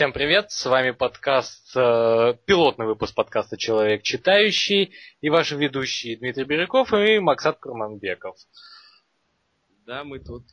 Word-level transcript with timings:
Всем 0.00 0.14
привет, 0.14 0.50
с 0.50 0.64
вами 0.64 0.92
подкаст, 0.92 1.76
э, 1.76 2.32
пилотный 2.46 2.86
выпуск 2.86 3.14
подкаста 3.14 3.58
«Человек 3.58 4.02
читающий» 4.02 4.94
и 5.20 5.28
ваши 5.28 5.56
ведущие 5.56 6.16
Дмитрий 6.16 6.44
Бирюков 6.44 6.94
и 6.94 7.18
Максат 7.18 7.58
Курманбеков. 7.58 8.34
Да, 9.84 10.02
мы 10.04 10.18
тут. 10.18 10.46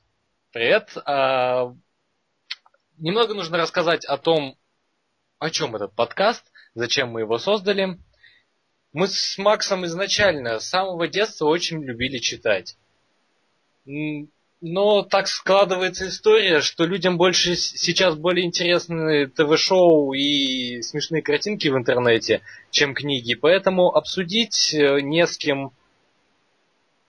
Привет. 0.51 0.97
А, 1.05 1.73
немного 2.97 3.35
нужно 3.35 3.57
рассказать 3.57 4.03
о 4.03 4.17
том, 4.17 4.57
о 5.39 5.49
чем 5.49 5.77
этот 5.77 5.95
подкаст, 5.95 6.43
зачем 6.75 7.11
мы 7.11 7.21
его 7.21 7.37
создали. 7.37 7.97
Мы 8.91 9.07
с 9.07 9.37
Максом 9.37 9.85
изначально, 9.85 10.59
с 10.59 10.67
самого 10.67 11.07
детства 11.07 11.45
очень 11.45 11.81
любили 11.81 12.17
читать. 12.17 12.75
Но 14.59 15.03
так 15.03 15.27
складывается 15.27 16.07
история, 16.07 16.61
что 16.61 16.83
людям 16.85 17.17
больше 17.17 17.55
сейчас 17.55 18.15
более 18.15 18.43
интересны 18.43 19.27
ТВ-шоу 19.27 20.13
и 20.13 20.81
смешные 20.81 21.21
картинки 21.21 21.67
в 21.67 21.77
интернете, 21.77 22.41
чем 22.71 22.95
книги. 22.95 23.35
Поэтому 23.35 23.95
обсудить 23.95 24.73
э, 24.73 25.01
не 25.01 25.27
с 25.27 25.37
кем. 25.37 25.73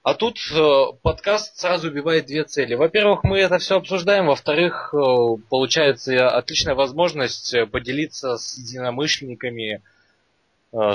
А 0.03 0.13
тут 0.13 0.37
э, 0.53 0.93
подкаст 1.01 1.57
сразу 1.59 1.89
убивает 1.89 2.27
две 2.27 2.45
цели. 2.45 2.75
Во-первых, 2.75 3.25
мы 3.25 3.39
это 3.39 3.57
все 3.57 3.79
обсуждаем. 3.79 4.27
Во-вторых, 4.27 4.93
э, 4.93 4.99
получается 5.49 6.29
отличная 6.29 6.75
возможность 6.75 7.55
поделиться 7.73 8.37
с 8.37 8.59
единомышленниками 8.59 9.81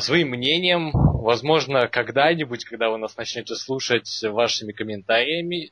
своим 0.01 0.29
мнением. 0.29 0.91
Возможно, 0.93 1.87
когда-нибудь, 1.87 2.63
когда 2.65 2.91
вы 2.91 2.99
нас 2.99 3.17
начнете 3.17 3.55
слушать 3.55 4.21
вашими 4.21 4.71
комментариями, 4.71 5.71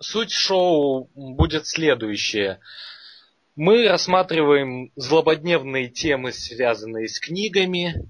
Суть 0.00 0.30
шоу 0.30 1.10
будет 1.14 1.66
следующая. 1.66 2.60
Мы 3.56 3.88
рассматриваем 3.88 4.92
злободневные 4.94 5.88
темы, 5.88 6.32
связанные 6.32 7.08
с 7.08 7.18
книгами, 7.18 8.08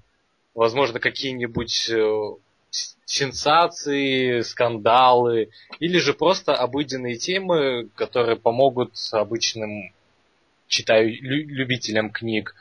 возможно, 0.53 0.99
какие-нибудь 0.99 1.89
э, 1.89 2.35
сенсации, 3.05 4.41
скандалы, 4.41 5.49
или 5.79 5.97
же 5.97 6.13
просто 6.13 6.53
обыденные 6.53 7.17
темы, 7.17 7.89
которые 7.95 8.37
помогут 8.37 8.93
обычным 9.11 9.91
читаю, 10.67 11.11
любителям 11.21 12.11
книг. 12.11 12.55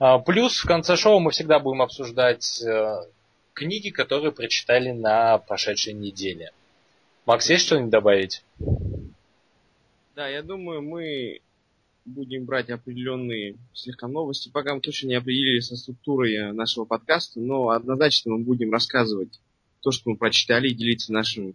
А, 0.00 0.18
плюс 0.18 0.58
в 0.58 0.66
конце 0.66 0.96
шоу 0.96 1.20
мы 1.20 1.30
всегда 1.30 1.60
будем 1.60 1.82
обсуждать 1.82 2.60
э, 2.62 2.96
книги, 3.58 3.90
которые 3.90 4.30
прочитали 4.30 4.92
на 4.92 5.38
прошедшей 5.38 5.92
неделе. 5.92 6.52
Макс, 7.26 7.50
есть 7.50 7.66
что-нибудь 7.66 7.90
добавить? 7.90 8.44
Да, 10.14 10.28
я 10.28 10.42
думаю, 10.42 10.80
мы 10.80 11.40
будем 12.04 12.44
брать 12.44 12.70
определенные 12.70 13.56
слегка 13.74 14.06
новости. 14.06 14.48
Пока 14.48 14.74
мы 14.74 14.80
точно 14.80 15.08
не 15.08 15.14
определились 15.16 15.66
со 15.66 15.76
структурой 15.76 16.52
нашего 16.52 16.84
подкаста, 16.84 17.40
но 17.40 17.70
однозначно 17.70 18.32
мы 18.32 18.44
будем 18.44 18.72
рассказывать 18.72 19.40
то, 19.80 19.90
что 19.90 20.10
мы 20.10 20.16
прочитали, 20.16 20.68
и 20.68 20.74
делиться 20.74 21.12
нашим 21.12 21.54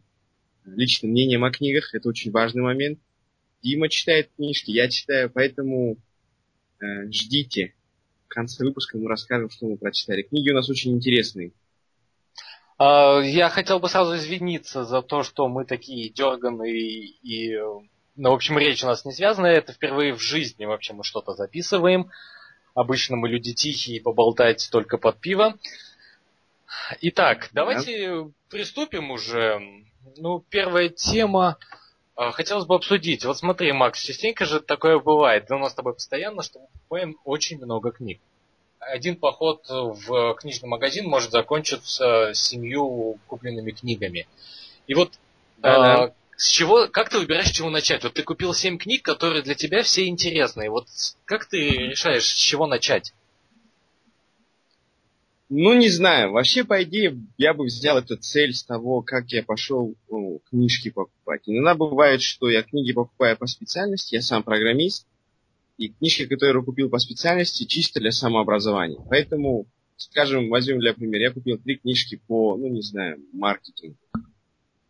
личным 0.65 1.11
мнением 1.11 1.45
о 1.45 1.51
книгах. 1.51 1.95
Это 1.95 2.09
очень 2.09 2.31
важный 2.31 2.63
момент. 2.63 2.99
Дима 3.63 3.87
читает 3.87 4.29
книжки, 4.35 4.71
я 4.71 4.89
читаю, 4.89 5.31
поэтому 5.33 5.97
э, 6.79 7.09
ждите. 7.11 7.73
В 8.25 8.27
конце 8.27 8.65
выпуска 8.65 8.97
мы 8.97 9.07
расскажем, 9.07 9.49
что 9.49 9.67
мы 9.67 9.77
прочитали. 9.77 10.23
Книги 10.23 10.49
у 10.49 10.53
нас 10.53 10.69
очень 10.69 10.93
интересные. 10.93 11.51
А, 12.77 13.19
я 13.19 13.49
хотел 13.49 13.79
бы 13.79 13.89
сразу 13.89 14.15
извиниться 14.15 14.83
за 14.83 15.01
то, 15.01 15.23
что 15.23 15.47
мы 15.47 15.65
такие 15.65 16.09
дерганые 16.09 17.05
и, 17.05 17.57
ну, 18.15 18.31
в 18.31 18.33
общем, 18.33 18.57
речь 18.57 18.83
у 18.83 18.87
нас 18.87 19.05
не 19.05 19.11
связана. 19.11 19.47
Это 19.47 19.73
впервые 19.73 20.13
в 20.13 20.21
жизни 20.21 20.65
вообще 20.65 20.93
мы 20.93 21.03
что-то 21.03 21.33
записываем. 21.33 22.09
Обычно 22.73 23.17
мы 23.17 23.29
люди 23.29 23.53
тихие, 23.53 24.01
поболтать 24.01 24.67
только 24.71 24.97
под 24.97 25.19
пиво. 25.19 25.57
Итак, 27.01 27.49
давайте 27.53 28.31
приступим 28.49 29.11
уже. 29.11 29.61
Ну, 30.17 30.43
первая 30.49 30.89
тема 30.89 31.57
а, 32.15 32.31
хотелось 32.31 32.65
бы 32.65 32.75
обсудить. 32.75 33.25
Вот 33.25 33.37
смотри, 33.37 33.71
Макс, 33.71 34.01
частенько 34.01 34.45
же 34.45 34.59
такое 34.59 34.99
бывает. 34.99 35.49
У 35.51 35.57
нас 35.57 35.71
с 35.71 35.75
тобой 35.75 35.93
постоянно, 35.93 36.41
что 36.41 36.59
мы 36.59 36.67
покупаем 36.67 37.17
очень 37.23 37.57
много 37.57 37.91
книг 37.91 38.19
один 38.91 39.15
поход 39.15 39.65
в 39.69 40.35
книжный 40.35 40.69
магазин 40.69 41.07
может 41.07 41.31
закончиться 41.31 42.31
семью 42.33 43.19
купленными 43.27 43.71
книгами. 43.71 44.27
И 44.87 44.93
вот 44.93 45.13
да, 45.57 46.05
э, 46.05 46.11
с 46.35 46.47
чего, 46.47 46.87
как 46.87 47.09
ты 47.09 47.19
выбираешь, 47.19 47.47
с 47.47 47.51
чего 47.51 47.69
начать? 47.69 48.03
Вот 48.03 48.13
ты 48.13 48.23
купил 48.23 48.53
семь 48.53 48.77
книг, 48.77 49.03
которые 49.03 49.43
для 49.43 49.55
тебя 49.55 49.83
все 49.83 50.07
интересные. 50.07 50.69
Вот 50.69 50.87
как 51.25 51.45
ты 51.45 51.69
решаешь, 51.69 52.25
с 52.25 52.33
чего 52.33 52.67
начать? 52.67 53.13
Ну, 55.49 55.73
не 55.73 55.89
знаю. 55.89 56.31
Вообще, 56.31 56.63
по 56.63 56.81
идее, 56.83 57.17
я 57.37 57.53
бы 57.53 57.65
взял 57.65 57.97
эту 57.97 58.17
цель 58.17 58.53
с 58.53 58.63
того, 58.63 59.01
как 59.01 59.31
я 59.31 59.43
пошел 59.43 59.93
ну, 60.09 60.41
книжки 60.49 60.89
покупать. 60.89 61.43
Иногда 61.45 61.75
бывает, 61.75 62.21
что 62.21 62.49
я 62.49 62.63
книги 62.63 62.91
покупаю 62.91 63.37
по 63.37 63.45
специальности, 63.45 64.15
я 64.15 64.21
сам 64.21 64.41
программист, 64.41 65.05
и 65.77 65.89
книжки, 65.89 66.25
которые 66.25 66.59
я 66.59 66.65
купил 66.65 66.89
по 66.89 66.99
специальности, 66.99 67.65
чисто 67.65 67.99
для 67.99 68.11
самообразования. 68.11 68.99
Поэтому, 69.09 69.65
скажем, 69.97 70.49
возьмем 70.49 70.79
для 70.79 70.93
примера, 70.93 71.23
я 71.23 71.31
купил 71.31 71.57
три 71.57 71.77
книжки 71.77 72.21
по, 72.27 72.55
ну 72.57 72.67
не 72.67 72.81
знаю, 72.81 73.19
маркетингу. 73.33 73.97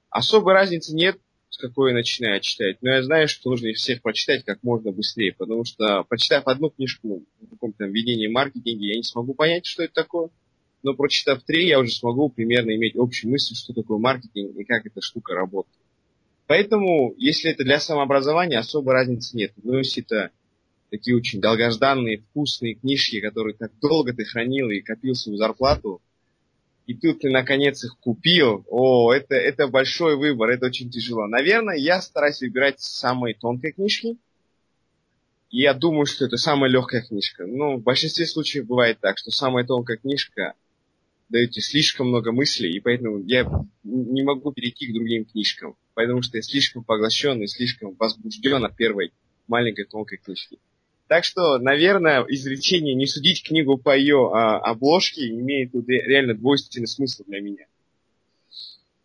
Особой 0.09 0.53
разницы 0.53 0.93
нет, 0.93 1.17
с 1.49 1.57
какой 1.57 1.93
начинаю 1.93 2.41
читать, 2.41 2.77
но 2.81 2.91
я 2.91 3.03
знаю, 3.03 3.27
что 3.27 3.49
нужно 3.49 3.67
их 3.67 3.77
всех 3.77 4.01
прочитать 4.01 4.43
как 4.43 4.61
можно 4.63 4.91
быстрее, 4.91 5.33
потому 5.37 5.65
что, 5.65 6.03
прочитав 6.03 6.47
одну 6.47 6.69
книжку 6.69 7.23
в 7.41 7.49
каком-то 7.49 7.85
введении 7.85 8.27
маркетинге, 8.27 8.89
я 8.89 8.95
не 8.95 9.03
смогу 9.03 9.33
понять, 9.33 9.65
что 9.65 9.83
это 9.83 9.93
такое, 9.93 10.29
но 10.83 10.93
прочитав 10.93 11.43
три, 11.43 11.67
я 11.67 11.79
уже 11.79 11.91
смогу 11.91 12.29
примерно 12.29 12.75
иметь 12.75 12.95
общую 12.95 13.31
мысль, 13.31 13.55
что 13.55 13.73
такое 13.73 13.97
маркетинг 13.97 14.55
и 14.57 14.63
как 14.63 14.85
эта 14.85 15.01
штука 15.01 15.33
работает. 15.33 15.83
Поэтому, 16.45 17.13
если 17.17 17.51
это 17.51 17.63
для 17.63 17.79
самообразования, 17.79 18.59
особой 18.59 18.93
разницы 18.93 19.35
нет. 19.37 19.53
Но 19.63 19.77
если 19.77 20.03
это 20.03 20.31
такие 20.93 21.17
очень 21.17 21.41
долгожданные, 21.41 22.19
вкусные 22.19 22.75
книжки, 22.75 23.19
которые 23.19 23.55
так 23.55 23.71
долго 23.81 24.13
ты 24.13 24.25
хранил 24.25 24.69
и 24.69 24.79
копил 24.79 25.15
свою 25.15 25.39
зарплату, 25.39 26.03
и 26.85 26.93
тут 26.93 27.21
ты 27.21 27.31
наконец 27.31 27.83
их 27.83 27.97
купил, 27.97 28.63
о, 28.69 29.11
это, 29.11 29.33
это 29.33 29.67
большой 29.67 30.17
выбор, 30.17 30.51
это 30.51 30.67
очень 30.67 30.91
тяжело. 30.91 31.25
Наверное, 31.25 31.77
я 31.77 31.99
стараюсь 31.99 32.41
выбирать 32.41 32.79
самые 32.79 33.33
тонкие 33.33 33.71
книжки, 33.71 34.17
и 35.49 35.61
я 35.61 35.73
думаю, 35.73 36.05
что 36.05 36.25
это 36.25 36.37
самая 36.37 36.69
легкая 36.69 37.01
книжка. 37.01 37.47
Но 37.47 37.77
в 37.77 37.81
большинстве 37.81 38.27
случаев 38.27 38.67
бывает 38.67 38.99
так, 38.99 39.17
что 39.17 39.31
самая 39.31 39.65
тонкая 39.65 39.97
книжка 39.97 40.53
дает 41.29 41.51
тебе 41.51 41.63
слишком 41.63 42.09
много 42.09 42.31
мыслей, 42.31 42.71
и 42.71 42.79
поэтому 42.79 43.17
я 43.23 43.49
не 43.83 44.21
могу 44.21 44.51
перейти 44.51 44.91
к 44.91 44.93
другим 44.93 45.25
книжкам, 45.25 45.75
потому 45.95 46.21
что 46.21 46.37
я 46.37 46.43
слишком 46.43 46.83
поглощен 46.83 47.41
и 47.41 47.47
слишком 47.47 47.95
возбужден 47.95 48.63
от 48.63 48.75
первой 48.75 49.11
маленькой 49.47 49.85
тонкой 49.85 50.19
книжки. 50.19 50.59
Так 51.13 51.25
что, 51.25 51.59
наверное, 51.59 52.25
изречение 52.27 52.95
«не 52.95 53.05
судить 53.05 53.43
книгу 53.43 53.77
по 53.77 53.95
ее 53.95 54.31
а, 54.33 54.57
обложке» 54.57 55.29
имеет 55.29 55.69
реально 55.87 56.33
двойственный 56.33 56.87
смысл 56.87 57.23
для 57.27 57.39
меня. 57.39 57.67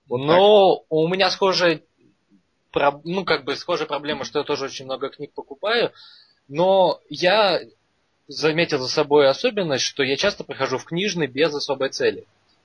Вот 0.08 0.16
Но 0.16 0.76
так. 0.76 0.86
у 0.88 1.06
меня 1.06 1.28
схожая, 1.28 1.82
ну, 3.04 3.26
как 3.26 3.44
бы 3.44 3.56
схожая 3.56 3.86
проблема, 3.86 4.24
что 4.24 4.38
я 4.38 4.46
тоже 4.46 4.64
очень 4.64 4.86
много 4.86 5.10
книг 5.10 5.32
покупаю, 5.34 5.92
но 6.48 6.98
я 7.10 7.60
заметил 8.26 8.78
за 8.78 8.88
собой 8.88 9.28
особенность, 9.28 9.84
что 9.84 10.02
я 10.02 10.16
часто 10.16 10.44
прихожу 10.44 10.78
в 10.78 10.86
книжный 10.86 11.26
без 11.26 11.54
особой 11.54 11.90
цели. 11.90 12.22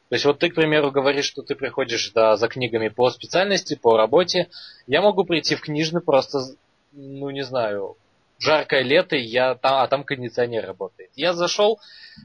То 0.07 0.15
есть 0.15 0.23
вот 0.23 0.39
ты, 0.39 0.51
к 0.51 0.55
примеру, 0.55 0.89
говоришь, 0.89 1.25
что 1.25 1.41
ты 1.41 1.55
приходишь 1.55 2.11
да, 2.11 2.37
за 2.37 2.47
книгами 2.47 2.87
по 2.87 3.09
специальности, 3.09 3.75
по 3.75 3.97
работе. 3.97 4.47
Я 4.87 5.01
могу 5.01 5.25
прийти 5.25 5.55
в 5.55 5.59
книжный 5.59 5.99
просто, 5.99 6.55
ну 6.93 7.29
не 7.29 7.43
знаю, 7.43 7.97
жаркое 8.43 8.81
лето, 8.81 9.15
я 9.15 9.55
там, 9.55 9.81
а 9.81 9.87
там 9.87 10.03
кондиционер 10.03 10.65
работает. 10.65 11.11
Я 11.15 11.33
зашел, 11.33 11.79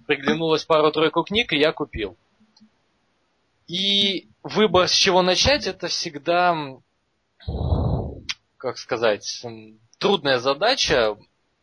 приглянулась 0.07 0.65
пару-тройку 0.65 1.23
книг, 1.23 1.53
и 1.53 1.59
я 1.59 1.73
купил. 1.73 2.17
И 3.69 4.29
выбор, 4.43 4.89
с 4.89 4.93
чего 4.93 5.23
начать, 5.23 5.67
это 5.67 5.89
всегда, 5.89 6.57
как 8.57 8.79
сказать, 8.79 9.45
трудная 9.99 10.39
задача. 10.39 11.17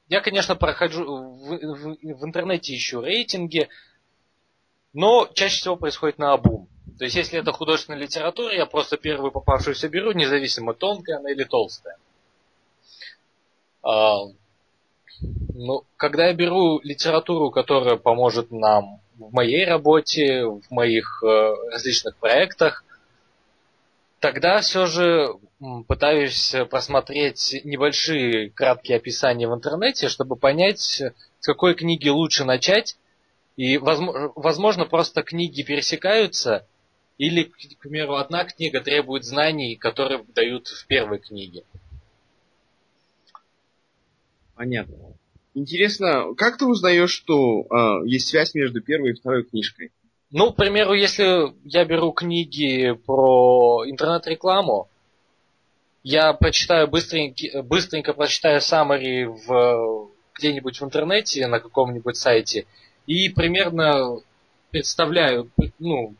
Я, 0.08 0.22
конечно, 0.22 0.56
прохожу 0.56 1.04
в, 1.04 1.58
в, 1.58 1.98
в 2.02 2.26
интернете 2.26 2.76
ищу 2.76 3.02
рейтинги, 3.02 3.68
но 4.94 5.28
чаще 5.34 5.58
всего 5.58 5.76
происходит 5.76 6.20
на 6.20 6.34
обум. 6.34 6.70
То 6.98 7.04
есть, 7.04 7.18
если 7.18 7.40
это 7.40 7.52
художественная 7.52 8.00
литература, 8.00 8.56
я 8.56 8.66
просто 8.66 8.96
первую 8.96 9.32
попавшуюся 9.32 9.90
беру, 9.90 10.14
независимо, 10.14 10.74
тонкая 10.74 11.18
она 11.18 11.32
или 11.32 11.44
толстая. 11.44 11.98
Ну, 15.58 15.86
когда 15.96 16.28
я 16.28 16.34
беру 16.34 16.82
литературу, 16.84 17.50
которая 17.50 17.96
поможет 17.96 18.52
нам 18.52 19.00
в 19.18 19.32
моей 19.32 19.64
работе, 19.64 20.44
в 20.44 20.70
моих 20.70 21.24
э, 21.24 21.54
различных 21.72 22.18
проектах, 22.18 22.84
тогда 24.20 24.60
все 24.60 24.86
же 24.86 25.30
пытаюсь 25.88 26.54
просмотреть 26.70 27.62
небольшие 27.64 28.50
краткие 28.50 28.98
описания 28.98 29.48
в 29.48 29.54
интернете, 29.54 30.10
чтобы 30.10 30.36
понять, 30.36 30.82
с 30.82 31.14
какой 31.40 31.74
книги 31.74 32.10
лучше 32.10 32.44
начать. 32.44 32.98
И, 33.56 33.78
возможно, 33.78 34.84
просто 34.84 35.24
книги 35.24 35.64
пересекаются, 35.64 36.68
или, 37.18 37.44
к 37.44 37.80
примеру, 37.80 38.16
одна 38.16 38.44
книга 38.44 38.82
требует 38.82 39.24
знаний, 39.24 39.78
которые 39.78 40.22
дают 40.36 40.68
в 40.68 40.86
первой 40.86 41.20
книге. 41.20 41.64
Понятно. 44.56 45.16
Интересно, 45.56 46.36
как 46.36 46.58
ты 46.58 46.66
узнаешь, 46.66 47.12
что 47.12 47.62
э, 47.62 48.08
есть 48.08 48.28
связь 48.28 48.54
между 48.54 48.82
первой 48.82 49.12
и 49.12 49.14
второй 49.14 49.46
книжкой? 49.46 49.92
Ну, 50.30 50.52
к 50.52 50.58
примеру, 50.58 50.94
если 50.94 51.54
я 51.64 51.86
беру 51.86 52.12
книги 52.12 52.92
про 53.06 53.84
интернет-рекламу, 53.88 54.90
я 56.04 56.34
прочитаю 56.34 56.90
быстренько, 56.90 57.64
быстренько 57.64 58.14
прочитаю 58.14 58.60
summary 58.60 59.28
в, 59.28 60.10
где-нибудь 60.38 60.82
в 60.82 60.84
интернете, 60.84 61.48
на 61.48 61.62
каком-нибудь 61.62 62.18
сайте, 62.18 62.66
и 63.08 63.30
примерно 63.30 64.18
представляю, 64.72 65.50
ну, 65.80 66.16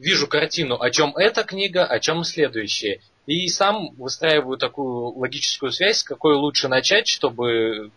вижу 0.00 0.26
картину, 0.26 0.80
о 0.80 0.90
чем 0.90 1.16
эта 1.16 1.44
книга, 1.44 1.84
о 1.84 2.00
чем 2.00 2.24
следующая. 2.24 3.00
И 3.26 3.46
сам 3.46 3.94
выстраиваю 3.94 4.58
такую 4.58 5.16
логическую 5.16 5.70
связь, 5.70 5.98
с 5.98 6.02
какой 6.02 6.34
лучше 6.34 6.66
начать, 6.66 7.06
чтобы 7.06 7.92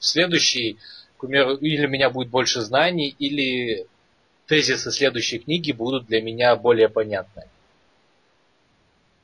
следующий, 0.00 0.78
к 1.16 1.20
примеру, 1.20 1.54
или 1.56 1.86
у 1.86 1.90
меня 1.90 2.10
будет 2.10 2.28
больше 2.28 2.62
знаний, 2.62 3.14
или 3.18 3.86
тезисы 4.46 4.90
следующей 4.90 5.38
книги 5.38 5.70
будут 5.70 6.06
для 6.06 6.20
меня 6.20 6.56
более 6.56 6.88
понятны. 6.88 7.44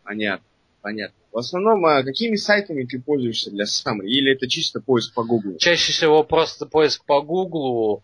Понятно, 0.05 0.47
понятно. 0.83 1.17
В 1.33 1.39
основном, 1.39 1.85
а 1.85 2.03
какими 2.05 2.37
сайтами 2.37 2.85
ты 2.85 3.01
пользуешься 3.01 3.51
для 3.51 3.65
summary? 3.65 4.07
Или 4.07 4.33
это 4.33 4.49
чисто 4.49 4.81
поиск 4.81 5.13
по 5.15 5.25
Гуглу? 5.25 5.59
Чаще 5.59 5.93
всего 5.93 6.23
просто 6.23 6.65
поиск 6.65 7.05
по 7.05 7.21
Гуглу. 7.21 8.03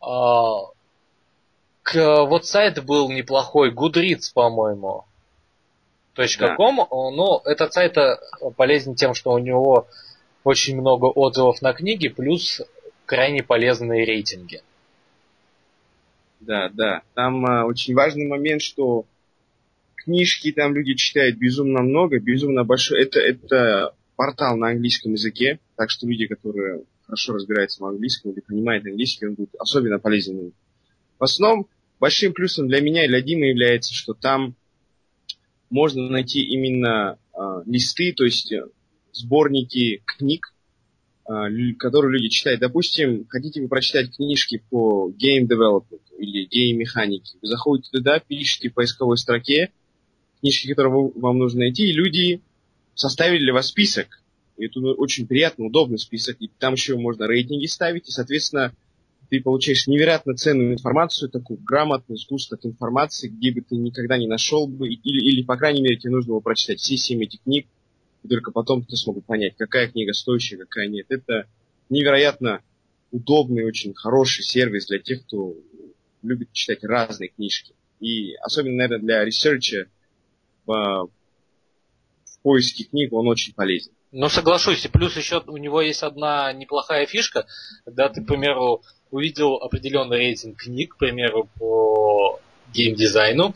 А, 0.00 0.62
вот 1.94 2.46
сайт 2.46 2.84
был 2.84 3.10
неплохой, 3.10 3.72
Goodreads, 3.72 4.32
по-моему. 4.34 5.04
.com, 6.16 6.76
да. 6.76 6.86
но 6.90 7.42
этот 7.44 7.72
сайт 7.72 7.96
э, 7.96 8.16
полезен 8.56 8.96
тем, 8.96 9.14
что 9.14 9.30
у 9.30 9.38
него 9.38 9.86
очень 10.48 10.80
много 10.80 11.04
отзывов 11.04 11.60
на 11.60 11.74
книги, 11.74 12.08
плюс 12.08 12.62
крайне 13.04 13.42
полезные 13.42 14.06
рейтинги. 14.06 14.62
Да, 16.40 16.70
да. 16.70 17.02
Там 17.12 17.44
а, 17.44 17.66
очень 17.66 17.94
важный 17.94 18.26
момент, 18.26 18.62
что 18.62 19.04
книжки 19.94 20.50
там 20.52 20.74
люди 20.74 20.94
читают 20.94 21.36
безумно 21.36 21.82
много, 21.82 22.18
безумно 22.18 22.64
большой. 22.64 23.02
Это, 23.02 23.20
это 23.20 23.94
портал 24.16 24.56
на 24.56 24.68
английском 24.68 25.12
языке, 25.12 25.60
так 25.76 25.90
что 25.90 26.06
люди, 26.06 26.26
которые 26.26 26.84
хорошо 27.04 27.34
разбираются 27.34 27.82
в 27.82 27.86
английском 27.86 28.32
или 28.32 28.40
понимают 28.40 28.86
английский, 28.86 29.26
он 29.26 29.34
будет 29.34 29.54
особенно 29.58 29.98
полезен. 29.98 30.52
В 31.18 31.24
основном 31.24 31.68
большим 32.00 32.32
плюсом 32.32 32.68
для 32.68 32.80
меня 32.80 33.04
и 33.04 33.08
для 33.08 33.20
Димы 33.20 33.46
является, 33.46 33.92
что 33.92 34.14
там 34.14 34.54
можно 35.68 36.08
найти 36.08 36.40
именно 36.40 37.18
э, 37.34 37.62
листы, 37.66 38.14
то 38.14 38.24
есть 38.24 38.50
э, 38.50 38.64
сборники 39.18 40.02
книг, 40.06 40.54
э, 41.28 41.32
которые 41.78 42.12
люди 42.12 42.28
читают. 42.28 42.60
Допустим, 42.60 43.26
хотите 43.28 43.60
вы 43.60 43.68
прочитать 43.68 44.14
книжки 44.14 44.62
по 44.70 45.10
game 45.10 45.46
development 45.46 46.02
или 46.18 46.46
game 46.46 46.76
механике, 46.76 47.38
вы 47.40 47.48
заходите 47.48 47.90
туда, 47.92 48.20
пишете 48.20 48.70
в 48.70 48.74
поисковой 48.74 49.18
строке 49.18 49.72
книжки, 50.40 50.68
которые 50.68 51.12
вам 51.14 51.38
нужно 51.38 51.60
найти, 51.60 51.88
и 51.88 51.92
люди 51.92 52.40
составили 52.94 53.44
для 53.44 53.52
вас 53.52 53.68
список. 53.68 54.22
И 54.56 54.66
это 54.66 54.80
очень 54.80 55.26
приятно, 55.26 55.66
удобный 55.66 55.98
список. 55.98 56.36
И 56.40 56.50
там 56.58 56.74
еще 56.74 56.96
можно 56.96 57.26
рейтинги 57.26 57.66
ставить, 57.66 58.08
и, 58.08 58.12
соответственно, 58.12 58.72
ты 59.30 59.40
получаешь 59.40 59.86
невероятно 59.86 60.34
ценную 60.34 60.72
информацию, 60.72 61.28
такую 61.28 61.60
грамотную 61.60 62.18
сгусток 62.18 62.64
информации, 62.64 63.28
где 63.28 63.52
бы 63.52 63.60
ты 63.60 63.76
никогда 63.76 64.16
не 64.16 64.26
нашел 64.26 64.66
бы, 64.66 64.88
или, 64.88 65.30
или 65.30 65.42
по 65.42 65.56
крайней 65.56 65.82
мере, 65.82 65.96
тебе 65.96 66.12
нужно 66.12 66.32
было 66.32 66.40
прочитать 66.40 66.80
все 66.80 66.96
семь 66.96 67.22
этих 67.22 67.42
книг, 67.42 67.66
только 68.28 68.50
потом 68.50 68.84
ты 68.84 68.96
смог 68.96 69.24
понять, 69.24 69.56
какая 69.56 69.88
книга 69.88 70.12
стоящая, 70.12 70.58
какая 70.58 70.88
нет. 70.88 71.06
Это 71.08 71.46
невероятно 71.88 72.62
удобный, 73.10 73.64
очень 73.64 73.94
хороший 73.94 74.44
сервис 74.44 74.86
для 74.86 74.98
тех, 74.98 75.24
кто 75.24 75.54
любит 76.22 76.52
читать 76.52 76.84
разные 76.84 77.28
книжки. 77.28 77.74
И 78.00 78.34
особенно, 78.34 78.76
наверное, 78.76 78.98
для 79.04 79.24
ресерча 79.24 79.88
в, 80.66 81.08
в 82.24 82.38
поиске 82.42 82.84
книг 82.84 83.12
он 83.12 83.28
очень 83.28 83.54
полезен. 83.54 83.92
Ну, 84.10 84.28
соглашусь. 84.28 84.84
И 84.84 84.88
плюс 84.88 85.16
еще 85.16 85.42
у 85.46 85.56
него 85.56 85.82
есть 85.82 86.02
одна 86.02 86.52
неплохая 86.52 87.06
фишка, 87.06 87.46
когда 87.84 88.08
ты, 88.08 88.22
к 88.22 88.26
примеру, 88.26 88.82
увидел 89.10 89.54
определенный 89.56 90.18
рейтинг 90.18 90.58
книг, 90.58 90.94
к 90.94 90.98
примеру, 90.98 91.48
по 91.58 92.40
геймдизайну, 92.72 93.54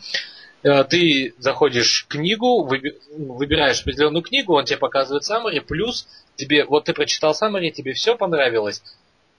ты 0.62 1.34
заходишь 1.38 2.04
в 2.04 2.08
книгу, 2.08 2.64
выбираешь 2.64 3.80
определенную 3.80 4.22
книгу, 4.22 4.54
он 4.54 4.64
тебе 4.64 4.78
показывает 4.78 5.28
summary, 5.28 5.60
плюс 5.60 6.06
тебе, 6.36 6.64
вот 6.64 6.84
ты 6.84 6.92
прочитал 6.92 7.32
summary, 7.32 7.70
тебе 7.70 7.92
все 7.92 8.16
понравилось, 8.16 8.82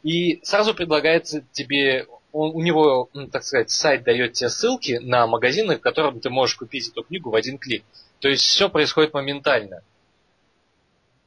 и 0.04 0.42
сразу 0.44 0.74
предлагается 0.74 1.44
тебе, 1.54 2.08
он, 2.34 2.52
у 2.54 2.62
него, 2.62 3.10
так 3.32 3.44
сказать, 3.44 3.70
сайт 3.70 4.04
дает 4.04 4.34
тебе 4.34 4.50
ссылки 4.50 5.00
на 5.02 5.26
магазины, 5.28 5.78
в 5.78 5.82
котором 5.82 6.20
ты 6.20 6.30
можешь 6.30 6.58
купить 6.58 6.90
эту 6.90 7.04
книгу 7.04 7.30
в 7.30 7.36
один 7.36 7.58
клик. 7.58 7.84
То 8.20 8.28
есть 8.28 8.44
все 8.44 8.70
происходит 8.70 9.14
моментально. 9.14 9.82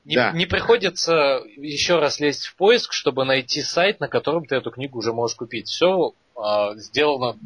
Не, 0.05 0.15
да. 0.15 0.31
не 0.33 0.47
приходится 0.47 1.43
еще 1.57 1.99
раз 1.99 2.21
лезть 2.21 2.47
в 2.47 2.55
поиск, 2.57 2.93
чтобы 2.93 3.25
найти 3.25 3.61
сайт, 3.63 3.99
на 3.99 4.09
котором 4.09 4.45
ты 4.47 4.55
эту 4.55 4.71
книгу 4.71 4.99
уже 4.99 5.13
можешь 5.13 5.37
купить. 5.37 5.69
Все 5.69 6.13
э, 6.37 6.77
сделано 6.77 7.37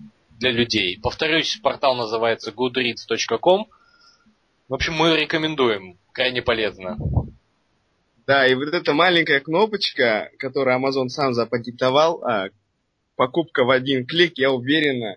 для 0.41 0.51
людей. 0.51 0.99
Повторюсь, 1.01 1.61
портал 1.63 1.95
называется 1.95 2.51
goodreads.com. 2.51 3.67
В 4.69 4.75
общем, 4.75 4.95
мы 4.95 5.17
рекомендуем. 5.17 5.99
Крайне 6.13 6.43
полезно. 6.43 6.97
Да, 8.27 8.47
и 8.47 8.55
вот 8.55 8.73
эта 8.73 8.93
маленькая 8.95 9.41
кнопочка, 9.41 10.31
которую 10.39 10.79
Amazon 10.79 11.09
сам 11.09 11.35
запатентовал, 11.35 12.25
а, 12.25 12.49
покупка 13.17 13.65
в 13.65 13.71
один 13.71 14.07
клик, 14.07 14.39
я 14.39 14.51
уверена, 14.51 15.17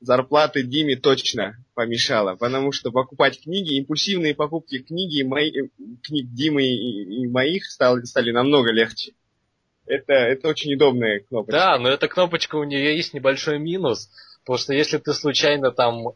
зарплаты 0.00 0.62
Диме 0.62 0.96
точно 0.96 1.56
помешала, 1.74 2.34
потому 2.34 2.72
что 2.72 2.90
покупать 2.90 3.42
книги, 3.42 3.76
импульсивные 3.78 4.34
покупки 4.34 4.78
книги, 4.78 5.22
мои, 5.22 5.50
э, 5.50 5.68
книг 6.02 6.32
Димы 6.32 6.62
и, 6.62 7.24
и 7.24 7.26
моих 7.28 7.66
стали, 7.66 8.04
стали 8.04 8.30
намного 8.30 8.72
легче. 8.72 9.12
Это, 9.84 10.12
это 10.14 10.48
очень 10.48 10.74
удобная 10.74 11.20
кнопочка. 11.20 11.58
Да, 11.58 11.78
но 11.78 11.88
эта 11.88 12.08
кнопочка 12.08 12.56
у 12.56 12.64
нее 12.64 12.96
есть 12.96 13.12
небольшой 13.12 13.58
минус, 13.58 14.08
потому 14.44 14.58
что 14.58 14.74
если 14.74 14.98
ты 14.98 15.12
случайно 15.12 15.70
там 15.70 16.08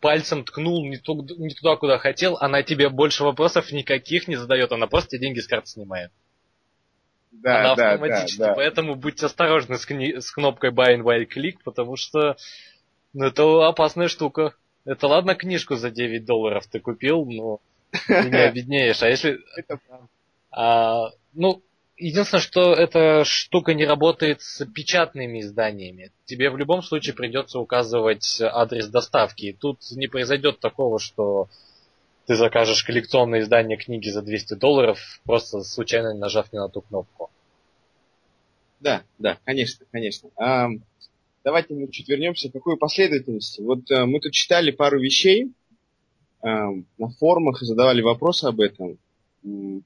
пальцем 0.00 0.44
ткнул 0.44 0.84
не, 0.86 0.98
ту, 0.98 1.22
не 1.22 1.54
туда, 1.54 1.76
куда 1.76 1.98
хотел, 1.98 2.36
она 2.38 2.62
тебе 2.62 2.88
больше 2.88 3.24
вопросов 3.24 3.72
никаких 3.72 4.28
не 4.28 4.36
задает, 4.36 4.72
она 4.72 4.86
просто 4.86 5.10
тебе 5.10 5.28
деньги 5.28 5.40
с 5.40 5.46
карты 5.46 5.68
снимает. 5.68 6.10
Да, 7.32 7.60
она 7.60 7.74
да, 7.74 7.92
автоматически, 7.92 8.38
да, 8.38 8.46
да. 8.48 8.54
поэтому 8.54 8.94
будьте 8.94 9.26
осторожны 9.26 9.78
с, 9.78 9.88
кни- 9.88 10.20
с 10.20 10.30
кнопкой 10.30 10.70
Buy 10.70 10.96
and 10.96 11.02
While 11.02 11.26
Click, 11.26 11.56
потому 11.64 11.96
что 11.96 12.36
ну, 13.12 13.26
это 13.26 13.66
опасная 13.66 14.08
штука. 14.08 14.54
Это 14.84 15.08
ладно, 15.08 15.34
книжку 15.34 15.74
за 15.76 15.90
9 15.90 16.24
долларов 16.24 16.66
ты 16.66 16.80
купил, 16.80 17.24
но 17.24 17.60
ты 18.06 18.30
не 18.30 18.36
обеднеешь. 18.36 19.02
А 19.02 19.08
если... 19.08 19.40
А, 20.50 21.10
ну, 21.32 21.62
единственное, 21.96 22.40
что 22.40 22.72
эта 22.72 23.24
штука 23.24 23.74
не 23.74 23.84
работает 23.84 24.42
с 24.42 24.64
печатными 24.66 25.40
изданиями. 25.40 26.10
Тебе 26.24 26.50
в 26.50 26.56
любом 26.56 26.82
случае 26.82 27.14
придется 27.14 27.58
указывать 27.58 28.40
адрес 28.40 28.88
доставки. 28.88 29.56
Тут 29.58 29.78
не 29.92 30.06
произойдет 30.06 30.60
такого, 30.60 30.98
что 30.98 31.48
ты 32.26 32.34
закажешь 32.34 32.84
коллекционное 32.84 33.40
издание 33.40 33.76
книги 33.76 34.08
за 34.08 34.22
200 34.22 34.54
долларов, 34.54 34.98
просто 35.24 35.62
случайно 35.62 36.14
нажав 36.14 36.52
не 36.52 36.58
на 36.58 36.68
ту 36.68 36.80
кнопку. 36.80 37.30
Да, 38.80 39.02
да, 39.18 39.38
конечно, 39.44 39.86
конечно 39.90 40.30
давайте 41.46 41.74
мы 41.74 41.88
чуть 41.88 42.08
вернемся, 42.08 42.50
к 42.50 42.52
какой 42.52 42.76
последовательности. 42.76 43.60
Вот 43.60 43.88
э, 43.88 44.04
мы 44.04 44.18
тут 44.18 44.32
читали 44.32 44.72
пару 44.72 44.98
вещей 44.98 45.52
э, 46.42 46.48
на 46.48 47.08
форумах 47.20 47.62
и 47.62 47.64
задавали 47.64 48.02
вопросы 48.02 48.46
об 48.46 48.60
этом. 48.60 48.98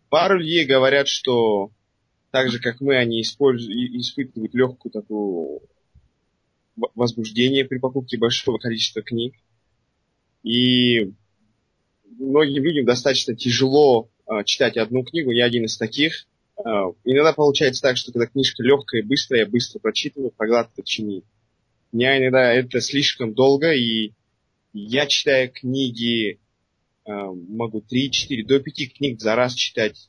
Пару 0.08 0.38
людей 0.38 0.64
говорят, 0.64 1.06
что 1.06 1.70
так 2.30 2.50
же, 2.50 2.60
как 2.60 2.80
мы, 2.80 2.96
они 2.96 3.22
испытывают 3.22 4.54
легкую 4.54 4.92
такую 4.92 5.62
возбуждение 6.94 7.64
при 7.64 7.78
покупке 7.78 8.18
большого 8.18 8.58
количества 8.58 9.02
книг. 9.02 9.34
И 10.42 11.12
многим 12.04 12.62
людям 12.62 12.86
достаточно 12.86 13.34
тяжело 13.34 14.08
э, 14.26 14.44
читать 14.44 14.76
одну 14.76 15.04
книгу, 15.04 15.30
я 15.30 15.44
один 15.44 15.64
из 15.64 15.76
таких. 15.76 16.26
Э, 16.56 16.92
иногда 17.04 17.32
получается 17.32 17.82
так, 17.82 17.96
что 17.96 18.12
когда 18.12 18.26
книжка 18.26 18.62
легкая 18.62 19.02
быстрая, 19.02 19.42
я 19.42 19.48
быстро 19.48 19.80
прочитываю, 19.80 20.30
проглатываю 20.30 20.82
в 20.82 20.86
течение 20.86 21.22
меня 21.92 22.18
иногда 22.18 22.52
это 22.52 22.80
слишком 22.80 23.34
долго, 23.34 23.72
и 23.72 24.12
я 24.72 25.06
читаю 25.06 25.50
книги 25.50 26.38
э, 27.04 27.12
могу 27.12 27.80
3-4, 27.80 28.44
до 28.44 28.60
5 28.60 28.94
книг 28.94 29.20
за 29.20 29.34
раз 29.34 29.54
читать 29.54 30.08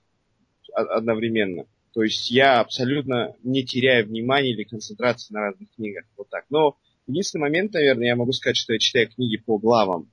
одновременно. 0.74 1.66
То 1.94 2.04
есть 2.04 2.32
я 2.32 2.60
абсолютно 2.60 3.36
не 3.44 3.66
теряю 3.66 4.08
внимания 4.08 4.52
или 4.52 4.64
концентрации 4.64 5.34
на 5.34 5.42
разных 5.42 5.70
книгах. 5.76 6.06
Вот 6.18 6.30
так. 6.30 6.46
Но 6.50 6.78
единственный 7.08 7.42
момент, 7.42 7.74
наверное, 7.74 8.08
я 8.08 8.16
могу 8.16 8.32
сказать, 8.32 8.58
что 8.58 8.74
я 8.74 8.80
читаю 8.80 9.10
книги 9.10 9.38
по 9.38 9.58
главам. 9.58 10.10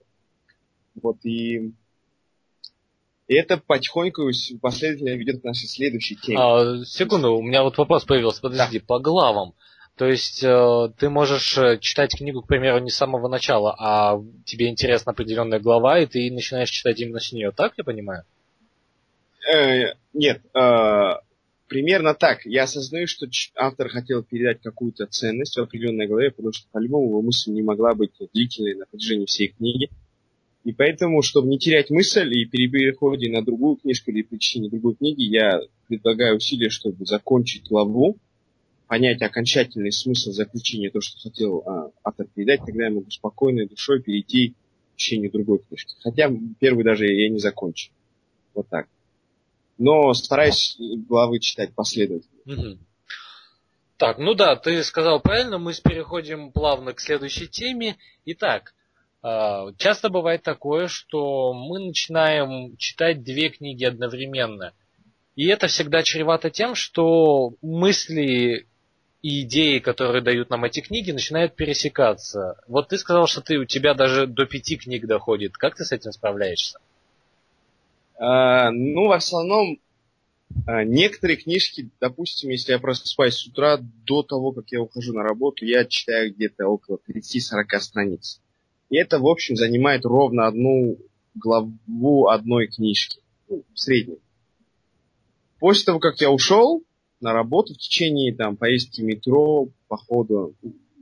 Вот 1.01 1.25
и 1.25 1.73
и 3.29 3.35
это 3.35 3.59
потихоньку 3.59 4.31
последовательно 4.63 5.11
ведет 5.11 5.43
к 5.43 5.45
нашей 5.45 5.69
следующей 5.69 6.17
теме. 6.17 6.39
А, 6.41 6.85
секунду, 6.85 7.35
у 7.35 7.43
меня 7.43 7.63
вот 7.63 7.77
вопрос 7.77 8.05
появился. 8.05 8.41
Подожди, 8.41 8.81
да. 8.81 8.85
по 8.87 8.99
главам. 8.99 9.53
То 9.97 10.07
есть 10.07 10.43
э, 10.43 10.93
ты 10.97 11.11
можешь 11.11 11.59
э, 11.59 11.79
читать 11.79 12.17
книгу, 12.17 12.41
к 12.41 12.47
примеру, 12.47 12.79
не 12.79 12.89
с 12.89 12.97
самого 12.97 13.29
начала, 13.29 13.75
а 13.79 14.19
тебе 14.47 14.69
интересна 14.69 15.13
определенная 15.13 15.59
глава, 15.59 15.99
и 15.99 16.07
ты 16.07 16.31
начинаешь 16.31 16.71
читать 16.71 17.01
именно 17.01 17.21
с 17.21 17.33
нее, 17.33 17.51
так 17.51 17.75
я 17.77 17.85
понимаю? 17.85 18.23
Э, 19.53 19.95
нет, 20.15 20.41
э, 20.55 21.15
примерно 21.69 22.15
так. 22.15 22.45
Я 22.45 22.65
осознаю, 22.65 23.07
что 23.07 23.27
автор 23.55 23.89
хотел 23.89 24.23
передать 24.23 24.61
какую-то 24.63 25.07
ценность 25.07 25.57
в 25.57 25.61
определенной 25.61 26.07
главе, 26.07 26.31
потому 26.31 26.53
что 26.53 26.67
по-любому 26.73 27.09
его 27.09 27.23
мысль 27.23 27.53
не 27.53 27.63
могла 27.63 27.95
быть 27.95 28.13
длительной 28.33 28.75
на 28.75 28.87
протяжении 28.87 29.27
всей 29.27 29.49
книги. 29.49 29.89
И 30.65 30.73
поэтому, 30.73 31.23
чтобы 31.23 31.49
не 31.49 31.59
терять 31.59 31.91
мысль 31.91 32.37
и 32.37 32.45
при 32.45 32.69
переходе 32.69 33.31
на 33.31 33.45
другую 33.45 33.77
книжку 33.77 34.11
или 34.11 34.23
при 34.23 34.39
чтении 34.39 34.69
другой 34.69 34.97
книги, 34.97 35.23
я 35.23 35.61
предлагаю 35.87 36.37
усилия, 36.37 36.69
чтобы 36.69 37.07
закончить 37.07 37.69
главу, 37.69 38.17
понять 38.87 39.23
окончательный 39.23 39.93
смысл 39.93 40.33
заключения, 40.33 40.91
то, 40.91 41.01
что 41.01 41.19
хотел 41.21 41.63
а, 41.65 41.91
автор 42.03 42.27
передать, 42.35 42.61
тогда 42.67 42.87
я 42.87 42.91
могу 42.91 43.11
спокойной 43.11 43.67
душой 43.67 44.03
перейти 44.03 44.51
к 44.95 44.97
чтению 44.97 45.31
другой 45.31 45.61
книжки. 45.61 45.95
Хотя 46.01 46.31
первый 46.59 46.85
даже 46.85 47.07
я 47.07 47.29
не 47.29 47.39
закончу. 47.39 47.91
Вот 48.55 48.69
так 48.69 48.89
но 49.79 50.13
стараюсь 50.13 50.77
главы 50.79 51.39
читать 51.39 51.75
последовательно. 51.75 52.41
Угу. 52.47 52.79
Так, 53.97 54.19
ну 54.19 54.35
да, 54.35 54.57
ты 54.57 54.83
сказал 54.85 55.21
правильно, 55.21 55.59
мы 55.59 55.73
переходим 55.73 56.53
плавно 56.53 56.93
к 56.93 57.01
следующей 57.01 57.49
теме. 57.49 57.97
Итак, 58.27 58.75
а, 59.23 59.73
часто 59.77 60.09
бывает 60.09 60.43
такое, 60.43 60.87
что 60.87 61.53
мы 61.53 61.81
начинаем 61.81 62.77
читать 62.77 63.23
две 63.23 63.49
книги 63.49 63.85
одновременно. 63.85 64.73
И 65.35 65.47
это 65.47 65.67
всегда 65.67 66.03
чревато 66.03 66.51
тем, 66.51 66.75
что 66.75 67.55
мысли 67.61 68.67
и 69.23 69.43
идеи, 69.43 69.79
которые 69.81 70.23
дают 70.23 70.51
нам 70.51 70.65
эти 70.65 70.81
книги, 70.81 71.11
начинают 71.11 71.57
пересекаться. 71.57 72.61
Вот 72.69 72.89
ты 72.89 72.99
сказал, 72.99 73.27
что 73.27 73.41
ты, 73.41 73.59
у 73.59 73.65
тебя 73.65 73.95
даже 73.95 74.27
до 74.27 74.47
пяти 74.47 74.77
книг 74.77 75.07
доходит. 75.07 75.57
Как 75.57 75.75
ты 75.75 75.85
с 75.85 75.93
этим 75.93 76.13
справляешься? 76.13 76.79
А, 78.19 78.71
ну, 78.73 79.07
в 79.07 79.13
основном, 79.13 79.79
а, 80.67 80.85
некоторые 80.85 81.37
книжки, 81.37 81.91
допустим, 82.01 82.51
если 82.51 82.73
я 82.73 82.79
просыпаюсь 82.79 83.35
с 83.35 83.47
утра, 83.47 83.79
до 83.79 84.23
того, 84.23 84.53
как 84.53 84.71
я 84.73 84.83
ухожу 84.83 85.15
на 85.15 85.23
работу, 85.23 85.65
я 85.65 85.85
читаю 85.85 86.35
где-то 86.35 86.67
около 86.67 86.99
30-40 87.07 87.81
страниц. 87.81 88.41
И 88.91 88.97
это, 88.97 89.21
в 89.21 89.27
общем, 89.27 89.55
занимает 89.55 90.05
ровно 90.05 90.47
одну 90.47 90.99
главу 91.35 92.27
одной 92.29 92.67
книжки, 92.67 93.21
ну, 93.49 93.63
в 93.73 93.79
среднем. 93.79 94.19
После 95.61 95.85
того, 95.85 96.01
как 96.01 96.21
я 96.21 96.31
ушел 96.31 96.83
на 97.21 97.33
работу 97.33 97.75
в 97.75 97.79
течение 97.79 98.35
там, 98.35 98.57
поездки 98.57 99.01
метро, 99.01 99.69
похода 99.89 100.53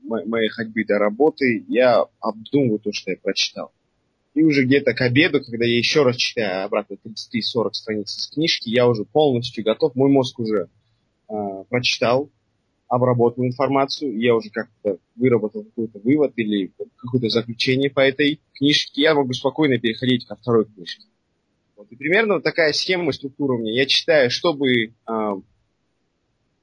моей 0.02 0.48
ходьбы 0.48 0.84
до 0.84 0.98
работы, 0.98 1.64
я 1.68 2.04
обдумываю 2.20 2.78
то, 2.78 2.92
что 2.92 3.10
я 3.10 3.16
прочитал. 3.16 3.72
И 4.36 4.44
уже 4.44 4.64
где-то 4.66 4.92
к 4.92 5.00
обеду, 5.00 5.42
когда 5.42 5.64
я 5.64 5.78
еще 5.78 6.02
раз 6.02 6.16
читаю 6.16 6.66
обратно 6.66 6.96
30-40 7.02 7.72
страниц 7.72 8.18
из 8.18 8.26
книжки, 8.26 8.68
я 8.68 8.86
уже 8.86 9.04
полностью 9.04 9.64
готов, 9.64 9.94
мой 9.94 10.10
мозг 10.10 10.38
уже 10.38 10.68
э, 11.30 11.64
прочитал, 11.70 12.28
обработал 12.86 13.46
информацию, 13.46 14.14
я 14.20 14.34
уже 14.34 14.50
как-то 14.50 14.98
выработал 15.14 15.64
какой-то 15.64 16.00
вывод 16.00 16.34
или 16.36 16.70
какое-то 16.98 17.30
заключение 17.30 17.88
по 17.88 18.00
этой 18.00 18.38
книжке, 18.52 19.00
я 19.00 19.14
могу 19.14 19.32
спокойно 19.32 19.78
переходить 19.78 20.26
ко 20.26 20.36
второй 20.36 20.66
книжке. 20.66 21.06
Вот. 21.74 21.90
И 21.90 21.96
примерно 21.96 22.34
вот 22.34 22.42
такая 22.42 22.74
схема 22.74 23.08
и 23.08 23.14
структура 23.14 23.54
у 23.54 23.58
меня. 23.58 23.72
Я 23.72 23.86
читаю, 23.86 24.30
чтобы 24.30 24.68
э, 24.68 24.90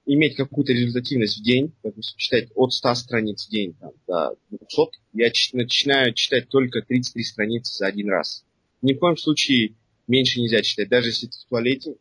иметь 0.05 0.36
какую-то 0.36 0.74
результативность 0.74 1.39
в 1.39 1.43
день, 1.43 1.74
допустим, 1.83 2.17
читать 2.17 2.50
от 2.55 2.74
100 2.74 2.95
страниц 2.95 3.45
в 3.45 3.50
день 3.50 3.74
там, 3.79 3.91
до 4.07 4.36
200, 4.50 5.00
я 5.13 5.31
начинаю 5.53 6.13
читать 6.13 6.50
только 6.50 6.81
33 6.81 7.24
страницы 7.24 7.77
за 7.77 7.88
один 7.88 8.10
раз. 8.10 8.43
Ни 8.81 8.93
в 8.93 9.00
коем 9.00 9.17
случае 9.17 9.75
меньше 10.07 10.41
нельзя 10.41 10.62
читать. 10.62 10.89
Даже 10.89 11.10
если 11.10 11.27
ты 11.27 11.38
в 11.38 11.50
туалете, 11.50 11.95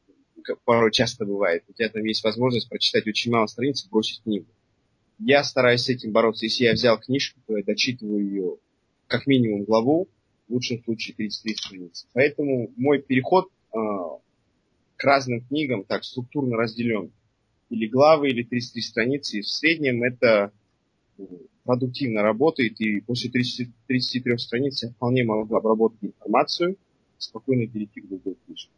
порой 0.65 0.91
часто 0.91 1.25
бывает, 1.25 1.63
у 1.69 1.73
тебя 1.73 1.89
там 1.89 2.05
есть 2.05 2.25
возможность 2.25 2.69
прочитать 2.69 3.07
очень 3.07 3.31
мало 3.31 3.47
страниц 3.47 3.85
и 3.85 3.89
бросить 3.89 4.23
книгу. 4.23 4.47
Я 5.19 5.45
стараюсь 5.45 5.83
с 5.83 5.89
этим 5.89 6.11
бороться. 6.11 6.47
Если 6.47 6.65
я 6.65 6.73
взял 6.73 6.99
книжку, 6.99 7.39
то 7.47 7.57
я 7.57 7.63
дочитываю 7.63 8.27
ее 8.27 8.57
как 9.07 9.27
минимум 9.27 9.65
главу, 9.65 10.09
в 10.49 10.53
лучшем 10.53 10.83
случае 10.83 11.15
33 11.15 11.55
страницы. 11.55 12.07
Поэтому 12.13 12.73
мой 12.77 13.01
переход 13.01 13.49
э, 13.73 13.79
к 14.97 15.05
разным 15.05 15.43
книгам 15.43 15.85
так 15.85 16.03
структурно 16.03 16.57
разделен 16.57 17.13
или 17.73 17.87
главы, 17.87 18.29
или 18.29 18.43
33 18.43 18.83
страницы. 18.83 19.41
В 19.41 19.49
среднем 19.49 20.03
это 20.03 20.53
э, 21.19 21.23
продуктивно 21.65 22.23
работает, 22.23 22.81
и 22.81 23.01
после 23.01 23.31
30, 23.31 23.71
33 23.87 24.39
страниц 24.39 24.83
я 24.83 24.91
вполне 24.91 25.25
могу 25.25 25.57
обработать 25.57 25.99
информацию, 26.03 26.77
спокойно 27.19 27.67
перейти 27.67 28.01
к 28.01 28.09
другой 28.09 28.37
книжке. 28.45 28.71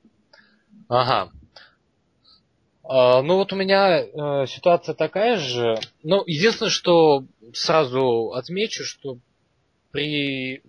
Ага. 0.89 1.33
А, 2.85 3.23
ну 3.23 3.37
вот 3.37 3.53
у 3.53 3.57
меня 3.57 4.01
э, 4.01 4.47
ситуация 4.47 4.95
такая 4.95 5.39
же. 5.39 5.79
Ну, 6.03 6.23
единственное, 6.27 6.71
что 6.71 7.25
сразу 7.53 8.33
отмечу, 8.33 8.85
что 8.85 9.19
при 9.91 10.63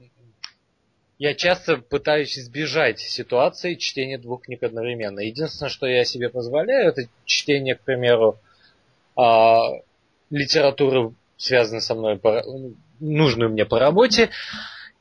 я 1.17 1.33
часто 1.33 1.77
пытаюсь 1.77 2.37
избежать 2.37 2.99
ситуации 2.99 3.75
чтения 3.75 4.17
двух 4.17 4.43
книг 4.43 4.63
одновременно. 4.63 5.21
Единственное, 5.21 5.69
что 5.69 5.85
я 5.87 6.03
себе 6.03 6.29
позволяю, 6.29 6.89
это 6.89 7.03
чтение, 7.25 7.75
к 7.75 7.81
примеру, 7.81 8.39
а, 9.15 9.61
литературы, 10.29 11.13
связанной 11.37 11.81
со 11.81 11.95
мной, 11.95 12.19
нужную 12.99 13.51
мне 13.51 13.65
по 13.65 13.79
работе, 13.79 14.29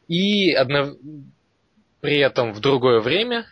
и 0.06 0.52
одно, 0.52 0.94
при 2.00 2.18
этом 2.18 2.52
в 2.52 2.60
другое 2.60 3.00
время 3.00 3.46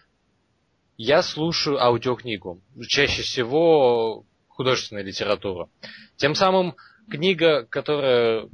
я 0.96 1.22
слушаю 1.22 1.82
аудиокнигу. 1.82 2.60
Чаще 2.86 3.22
всего 3.22 4.24
художественную 4.48 5.04
литературу. 5.04 5.70
Тем 6.16 6.34
самым 6.34 6.76
книга, 7.10 7.64
которая 7.64 8.48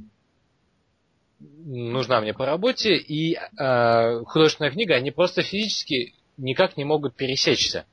нужна 1.39 2.21
мне 2.21 2.33
по 2.33 2.45
работе, 2.45 2.95
и 2.95 3.35
э, 3.35 4.23
художественная 4.25 4.71
книга, 4.71 4.95
они 4.95 5.11
просто 5.11 5.41
физически 5.41 6.13
никак 6.37 6.77
не 6.77 6.83
могут 6.83 7.15
пересечься. 7.15 7.85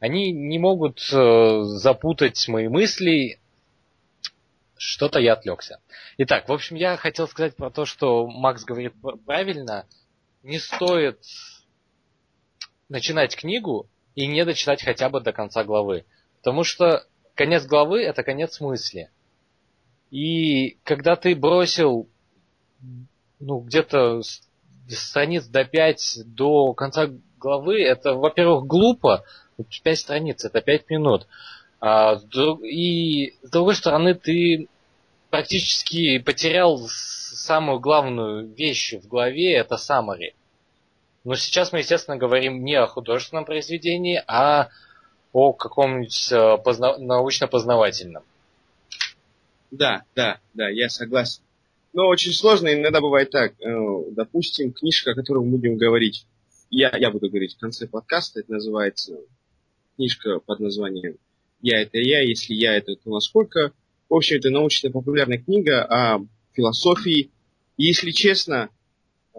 Они 0.00 0.32
не 0.32 0.58
могут 0.58 1.00
э, 1.12 1.62
запутать 1.64 2.46
мои 2.48 2.68
мысли. 2.68 3.38
Что-то 4.76 5.18
я 5.18 5.34
отвлекся. 5.34 5.80
Итак, 6.18 6.48
в 6.48 6.52
общем, 6.52 6.76
я 6.76 6.96
хотел 6.96 7.28
сказать 7.28 7.56
про 7.56 7.70
то, 7.70 7.84
что 7.84 8.26
Макс 8.26 8.64
говорит 8.64 8.94
правильно. 9.24 9.86
Не 10.42 10.58
стоит 10.58 11.20
начинать 12.88 13.36
книгу 13.36 13.88
и 14.14 14.26
не 14.26 14.44
дочитать 14.44 14.82
хотя 14.82 15.08
бы 15.08 15.20
до 15.20 15.32
конца 15.32 15.64
главы. 15.64 16.04
Потому 16.36 16.64
что 16.64 17.06
конец 17.34 17.64
главы– 17.64 18.02
это 18.04 18.22
конец 18.22 18.60
мысли. 18.60 19.10
И 20.10 20.76
когда 20.84 21.16
ты 21.16 21.34
бросил 21.34 22.08
ну, 23.40 23.60
где-то 23.60 24.22
страниц 24.88 25.46
до 25.46 25.64
5 25.64 26.18
до 26.26 26.72
конца 26.74 27.08
главы, 27.38 27.82
это, 27.82 28.14
во-первых, 28.14 28.66
глупо. 28.66 29.24
5 29.82 29.98
страниц, 29.98 30.44
это 30.44 30.60
5 30.60 30.90
минут. 30.90 31.26
А, 31.80 32.14
и 32.62 33.34
с 33.42 33.50
другой 33.50 33.74
стороны, 33.74 34.14
ты 34.14 34.68
практически 35.30 36.18
потерял 36.18 36.78
самую 36.88 37.80
главную 37.80 38.48
вещь 38.54 38.94
в 38.94 39.08
главе, 39.08 39.54
это 39.54 39.74
summary. 39.74 40.34
Но 41.24 41.34
сейчас 41.34 41.72
мы, 41.72 41.78
естественно, 41.78 42.16
говорим 42.16 42.64
не 42.64 42.74
о 42.74 42.86
художественном 42.86 43.44
произведении, 43.44 44.22
а 44.26 44.68
о 45.32 45.52
каком-нибудь 45.52 46.32
э, 46.32 46.58
позна- 46.64 46.98
научно-познавательном. 46.98 48.22
Да, 49.70 50.04
да, 50.14 50.38
да, 50.52 50.68
я 50.68 50.88
согласен. 50.88 51.42
Но 51.94 52.08
очень 52.08 52.32
сложно, 52.32 52.74
иногда 52.74 53.00
бывает 53.00 53.30
так. 53.30 53.54
Э, 53.60 54.10
допустим, 54.10 54.72
книжка, 54.72 55.12
о 55.12 55.14
которой 55.14 55.44
мы 55.44 55.52
будем 55.52 55.76
говорить, 55.76 56.26
я, 56.68 56.92
я 56.96 57.12
буду 57.12 57.28
говорить 57.28 57.54
в 57.54 57.60
конце 57.60 57.86
подкаста, 57.86 58.40
это 58.40 58.52
называется 58.52 59.16
книжка 59.94 60.40
под 60.40 60.58
названием 60.58 61.18
«Я– 61.62 61.80
это 61.82 61.98
я, 61.98 62.20
если 62.20 62.52
я– 62.52 62.74
это 62.76 62.96
то 62.96 63.10
насколько». 63.10 63.72
В 64.08 64.14
общем, 64.14 64.38
это 64.38 64.50
научно-популярная 64.50 65.38
книга 65.38 65.84
о 65.84 66.26
философии. 66.52 67.30
И, 67.76 67.84
если 67.84 68.10
честно, 68.10 68.70
э, 69.34 69.38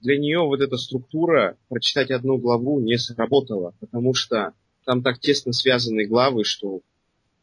для 0.00 0.18
нее 0.18 0.40
вот 0.40 0.60
эта 0.60 0.76
структура 0.78 1.56
прочитать 1.68 2.10
одну 2.10 2.38
главу 2.38 2.80
не 2.80 2.98
сработала, 2.98 3.72
потому 3.78 4.14
что 4.14 4.52
там 4.84 5.04
так 5.04 5.20
тесно 5.20 5.52
связаны 5.52 6.06
главы, 6.06 6.42
что 6.42 6.80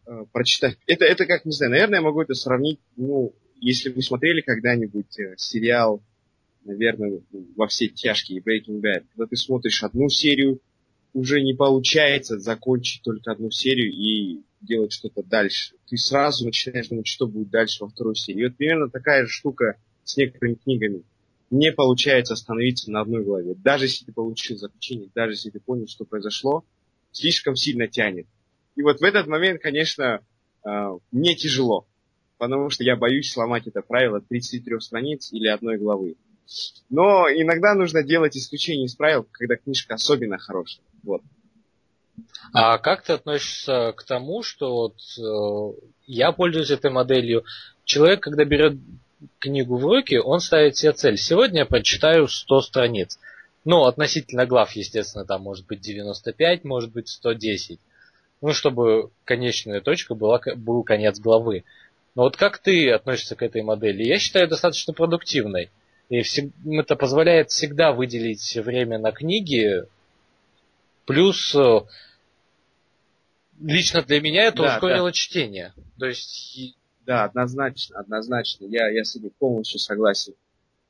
э, 0.05 0.25
прочитать... 0.33 0.77
Это, 0.87 1.05
это 1.05 1.25
как, 1.25 1.45
не 1.45 1.53
знаю, 1.53 1.71
наверное, 1.71 1.99
я 1.99 2.03
могу 2.03 2.21
это 2.21 2.33
сравнить, 2.33 2.81
ну, 2.97 3.33
если 3.65 3.89
вы 3.89 4.03
смотрели 4.03 4.41
когда-нибудь 4.41 5.19
э, 5.19 5.33
сериал, 5.37 6.03
наверное, 6.65 7.21
во 7.55 7.67
все 7.67 7.87
тяжкие 7.87 8.39
Breaking 8.39 8.79
Bad, 8.79 9.05
когда 9.09 9.25
ты 9.25 9.35
смотришь 9.35 9.83
одну 9.83 10.07
серию, 10.07 10.59
уже 11.13 11.41
не 11.41 11.55
получается 11.55 12.37
закончить 12.37 13.01
только 13.01 13.31
одну 13.31 13.49
серию 13.49 13.91
и 13.91 14.41
делать 14.61 14.91
что-то 14.91 15.23
дальше. 15.23 15.73
Ты 15.89 15.97
сразу 15.97 16.45
начинаешь 16.45 16.89
думать, 16.89 17.07
что 17.07 17.25
будет 17.25 17.49
дальше 17.49 17.83
во 17.83 17.89
второй 17.89 18.15
серии. 18.15 18.41
И 18.41 18.45
вот 18.45 18.55
примерно 18.55 18.87
такая 18.87 19.25
же 19.25 19.31
штука 19.31 19.77
с 20.03 20.15
некоторыми 20.15 20.55
книгами. 20.55 21.01
Не 21.49 21.71
получается 21.71 22.35
остановиться 22.35 22.91
на 22.91 23.01
одной 23.01 23.23
главе. 23.23 23.55
Даже 23.55 23.85
если 23.85 24.05
ты 24.05 24.11
получил 24.11 24.57
заключение, 24.57 25.09
даже 25.15 25.33
если 25.33 25.49
ты 25.49 25.59
понял, 25.59 25.87
что 25.87 26.05
произошло, 26.05 26.63
слишком 27.11 27.55
сильно 27.55 27.87
тянет. 27.87 28.27
И 28.75 28.83
вот 28.83 28.99
в 28.99 29.03
этот 29.03 29.25
момент, 29.25 29.59
конечно, 29.59 30.21
а, 30.63 30.97
мне 31.11 31.33
тяжело, 31.33 31.87
потому 32.37 32.69
что 32.69 32.83
я 32.83 32.95
боюсь 32.95 33.31
сломать 33.31 33.67
это 33.67 33.81
правило 33.81 34.21
33 34.21 34.79
страниц 34.79 35.31
или 35.31 35.47
одной 35.47 35.77
главы. 35.77 36.15
Но 36.89 37.27
иногда 37.27 37.73
нужно 37.73 38.03
делать 38.03 38.37
исключение 38.37 38.85
из 38.85 38.95
правил, 38.95 39.27
когда 39.31 39.55
книжка 39.55 39.95
особенно 39.95 40.37
хорошая. 40.37 40.85
Вот. 41.03 41.21
А 42.53 42.77
как 42.77 43.03
ты 43.03 43.13
относишься 43.13 43.93
к 43.95 44.03
тому, 44.03 44.43
что 44.43 44.73
вот, 44.73 44.95
э, 45.17 45.91
я 46.07 46.31
пользуюсь 46.31 46.69
этой 46.69 46.91
моделью? 46.91 47.43
Человек, 47.83 48.21
когда 48.21 48.45
берет 48.45 48.77
книгу 49.39 49.77
в 49.77 49.85
руки, 49.85 50.17
он 50.17 50.39
ставит 50.39 50.77
себе 50.77 50.93
цель. 50.93 51.17
Сегодня 51.17 51.59
я 51.59 51.65
прочитаю 51.65 52.27
100 52.27 52.61
страниц. 52.61 53.19
Ну, 53.63 53.85
относительно 53.85 54.45
глав, 54.45 54.71
естественно, 54.73 55.25
там 55.25 55.41
может 55.41 55.65
быть 55.65 55.81
95, 55.81 56.63
может 56.63 56.91
быть 56.91 57.09
110. 57.09 57.79
Ну, 58.41 58.53
чтобы 58.53 59.09
конечная 59.23 59.81
точка 59.81 60.13
была, 60.13 60.39
был 60.55 60.83
конец 60.83 61.19
главы. 61.19 61.63
Но 62.15 62.23
вот 62.23 62.37
как 62.37 62.59
ты 62.59 62.89
относишься 62.91 63.35
к 63.35 63.43
этой 63.43 63.61
модели? 63.61 64.03
Я 64.03 64.19
считаю 64.19 64.47
достаточно 64.47 64.93
продуктивной. 64.93 65.69
И 66.09 66.21
это 66.77 66.95
позволяет 66.95 67.49
всегда 67.49 67.91
выделить 67.91 68.55
время 68.55 68.97
на 68.97 69.11
книги. 69.11 69.83
Плюс 71.05 71.53
э, 71.55 71.79
лично 73.59 74.01
для 74.01 74.21
меня 74.21 74.45
это 74.45 74.63
да, 74.63 74.75
ускорило 74.75 75.09
да. 75.09 75.11
чтение. 75.11 75.73
То 75.99 76.05
есть... 76.05 76.77
Да, 77.05 77.25
однозначно, 77.25 77.99
однозначно. 77.99 78.65
Я, 78.65 78.89
я 78.89 79.03
с 79.03 79.15
этим 79.15 79.31
полностью 79.37 79.79
согласен. 79.79 80.33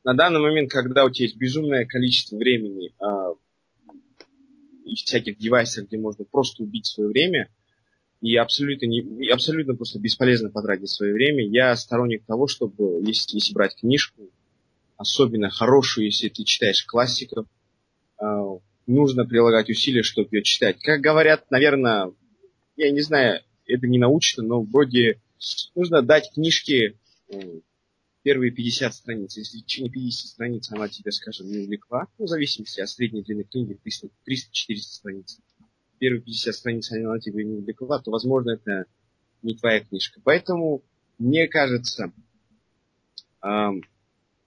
На 0.06 0.14
данный 0.14 0.40
момент, 0.40 0.72
когда 0.72 1.04
у 1.04 1.10
тебя 1.10 1.26
есть 1.26 1.38
безумное 1.38 1.86
количество 1.86 2.38
времени 2.38 2.94
а, 3.00 3.34
и 4.86 4.96
всяких 4.96 5.38
девайсов, 5.38 5.88
где 5.88 5.98
можно 5.98 6.24
просто 6.24 6.64
убить 6.64 6.86
свое 6.86 7.10
время, 7.10 7.50
и 8.26 8.36
абсолютно, 8.38 8.88
не, 8.88 9.30
абсолютно 9.30 9.76
просто 9.76 10.00
бесполезно 10.00 10.50
потратить 10.50 10.90
свое 10.90 11.14
время, 11.14 11.48
я 11.48 11.76
сторонник 11.76 12.26
того, 12.26 12.48
чтобы, 12.48 13.00
если, 13.06 13.36
если 13.36 13.54
брать 13.54 13.76
книжку, 13.76 14.30
особенно 14.98 15.52
хорошую, 15.52 16.06
если 16.06 16.30
ты 16.30 16.44
читаешь 16.44 16.84
классиков, 16.86 17.46
а, 18.18 18.58
нужно 18.88 19.26
прилагать 19.26 19.70
усилия, 19.70 20.02
чтобы 20.02 20.30
ее 20.32 20.42
читать. 20.42 20.80
Как 20.80 21.02
говорят, 21.02 21.52
наверное, 21.52 22.14
я 22.78 22.90
не 22.90 23.02
знаю, 23.02 23.42
это 23.68 23.86
не 23.86 24.00
научно, 24.00 24.42
но 24.42 24.62
вроде 24.64 25.22
нужно 25.76 26.02
дать 26.02 26.32
книжке 26.34 26.96
первые 28.24 28.52
50 28.52 28.92
страниц. 28.92 29.38
Если 29.38 29.60
в 29.60 29.66
течение 29.66 29.92
50 29.92 30.28
страниц 30.28 30.72
она 30.72 30.88
тебя, 30.88 31.12
скажем, 31.12 31.48
не 31.48 31.60
увлекла, 31.60 32.08
ну, 32.18 32.26
в 32.26 32.28
зависимости 32.28 32.82
от 32.82 32.90
средней 32.90 33.22
длины 33.22 33.44
книги, 33.44 33.78
300-400 33.86 34.78
страниц, 34.78 35.38
первые 36.00 36.22
50 36.22 36.56
страниц 36.56 36.92
она 36.92 37.20
тебя 37.20 37.44
не 37.44 37.56
увлекла, 37.56 38.00
то, 38.00 38.12
возможно, 38.12 38.52
это 38.52 38.86
не 39.42 39.56
твоя 39.56 39.82
книжка. 39.82 40.20
Поэтому, 40.24 40.82
мне 41.18 41.48
кажется, 41.48 42.12
эм, 43.44 43.84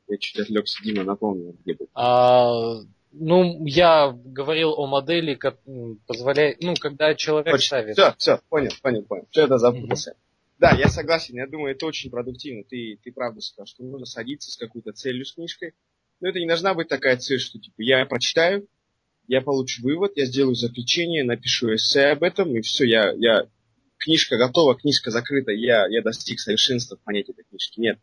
я 0.08 0.16
чуть 0.18 0.40
отвлекся, 0.40 0.82
Дима, 0.82 1.04
напомнил, 1.04 1.56
где 1.62 1.74
был. 1.74 1.88
А, 1.94 2.80
ну, 3.12 3.66
я 3.66 4.10
говорил 4.12 4.72
о 4.72 4.86
модели, 4.86 5.34
как 5.34 5.58
позволяет, 6.06 6.62
ну, 6.62 6.74
когда 6.74 7.14
человек 7.14 7.54
Очень. 7.54 7.66
ставит. 7.66 7.96
Все, 7.96 8.14
все, 8.18 8.40
понял, 8.48 8.70
понял, 8.82 9.02
понял. 9.02 9.26
Все 9.30 9.44
это 9.44 9.58
запутался. 9.58 10.12
Mm-hmm. 10.12 10.24
Да, 10.58 10.72
я 10.72 10.88
согласен, 10.88 11.36
я 11.36 11.46
думаю, 11.46 11.74
это 11.74 11.86
очень 11.86 12.10
продуктивно. 12.10 12.64
Ты, 12.64 12.98
ты 13.02 13.12
правда 13.12 13.40
сказал, 13.40 13.66
что 13.66 13.84
нужно 13.84 14.06
садиться 14.06 14.50
с 14.50 14.56
какой-то 14.56 14.92
целью 14.92 15.24
с 15.24 15.32
книжкой. 15.32 15.74
Но 16.20 16.28
это 16.28 16.40
не 16.40 16.48
должна 16.48 16.74
быть 16.74 16.88
такая 16.88 17.16
цель, 17.16 17.38
что 17.38 17.60
типа 17.60 17.80
я 17.80 18.04
прочитаю, 18.06 18.66
я 19.28 19.42
получу 19.42 19.82
вывод, 19.82 20.12
я 20.16 20.24
сделаю 20.24 20.54
заключение, 20.54 21.22
напишу 21.22 21.74
эссе 21.74 22.06
об 22.06 22.22
этом, 22.22 22.56
и 22.56 22.62
все, 22.62 22.84
я, 22.84 23.12
я 23.12 23.46
книжка 23.98 24.38
готова, 24.38 24.74
книжка 24.74 25.10
закрыта, 25.10 25.52
я, 25.52 25.86
я 25.86 26.02
достиг 26.02 26.40
совершенства 26.40 26.96
в 26.96 27.00
понятии 27.00 27.32
этой 27.32 27.44
книжки. 27.44 27.78
Нет. 27.78 27.98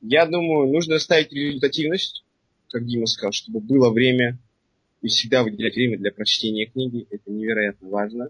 Я 0.00 0.24
думаю, 0.24 0.72
нужно 0.72 0.98
ставить 1.00 1.32
результативность, 1.32 2.24
как 2.68 2.86
Дима 2.86 3.06
сказал, 3.06 3.32
чтобы 3.32 3.60
было 3.60 3.90
время 3.90 4.38
и 5.02 5.08
всегда 5.08 5.42
выделять 5.42 5.74
время 5.74 5.98
для 5.98 6.12
прочтения 6.12 6.66
книги. 6.66 7.06
Это 7.10 7.30
невероятно 7.30 7.88
важно. 7.88 8.28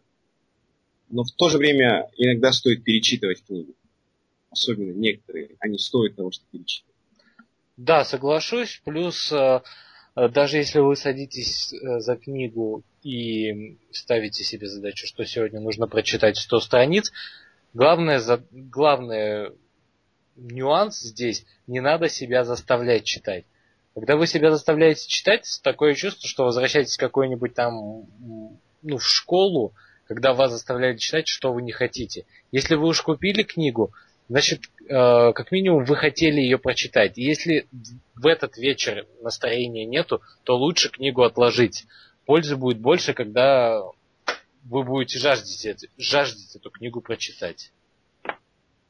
Но 1.11 1.23
в 1.23 1.31
то 1.33 1.51
же 1.51 1.59
время 1.59 2.09
иногда 2.17 2.53
стоит 2.53 2.83
перечитывать 2.83 3.45
книги. 3.45 3.75
Особенно 4.51 4.93
некоторые. 4.93 5.51
Они 5.61 5.79
стоят 5.79 6.17
того, 6.17 6.31
чтобы 6.31 6.49
перечитывать. 6.51 6.97
Да, 7.77 8.05
соглашусь. 8.05 8.81
Плюс, 8.85 9.31
э, 9.33 9.61
даже 10.17 10.57
если 10.57 10.79
вы 10.79 10.97
садитесь 10.97 11.73
э, 11.73 12.01
за 12.01 12.17
книгу 12.17 12.83
и 13.03 13.77
ставите 13.91 14.45
себе 14.45 14.67
задачу, 14.67 15.07
что 15.07 15.25
сегодня 15.25 15.61
нужно 15.61 15.87
прочитать 15.87 16.39
100 16.39 16.61
страниц, 16.61 17.13
главное, 17.75 18.21
главное 18.51 19.53
нюанс 20.37 21.01
здесь, 21.01 21.45
не 21.67 21.81
надо 21.81 22.09
себя 22.09 22.45
заставлять 22.45 23.05
читать. 23.05 23.45
Когда 23.95 24.17
вы 24.17 24.27
себя 24.27 24.51
заставляете 24.51 25.07
читать, 25.07 25.47
такое 25.63 25.95
чувство, 25.95 26.29
что 26.29 26.45
возвращаетесь 26.45 26.97
в 26.97 27.01
какой-нибудь 27.01 27.55
там, 27.55 28.07
ну, 28.83 28.99
в 28.99 29.05
школу, 29.05 29.75
когда 30.07 30.33
вас 30.33 30.53
заставляют 30.53 31.01
читать, 31.01 31.29
что 31.29 31.53
вы 31.53 31.63
не 31.63 31.73
хотите. 31.73 32.25
Если 32.53 32.75
вы 32.75 32.89
уж 32.89 33.03
купили 33.03 33.43
книгу, 33.43 33.93
значит, 34.29 34.63
э, 34.89 35.33
как 35.33 35.53
минимум 35.53 35.85
вы 35.85 35.97
хотели 35.97 36.41
ее 36.41 36.59
прочитать. 36.59 37.17
Если 37.17 37.67
в 38.15 38.27
этот 38.27 38.57
вечер 38.57 39.07
настроения 39.23 39.85
нету, 39.85 40.23
то 40.45 40.57
лучше 40.57 40.91
книгу 40.91 41.23
отложить. 41.23 41.87
Пользы 42.25 42.57
будет 42.57 42.79
больше, 42.79 43.15
когда 43.15 43.83
вы 44.65 44.83
будете 44.83 45.19
жаждать, 45.19 45.87
жаждать 45.97 46.57
эту 46.57 46.71
книгу 46.71 47.01
прочитать. 47.01 47.73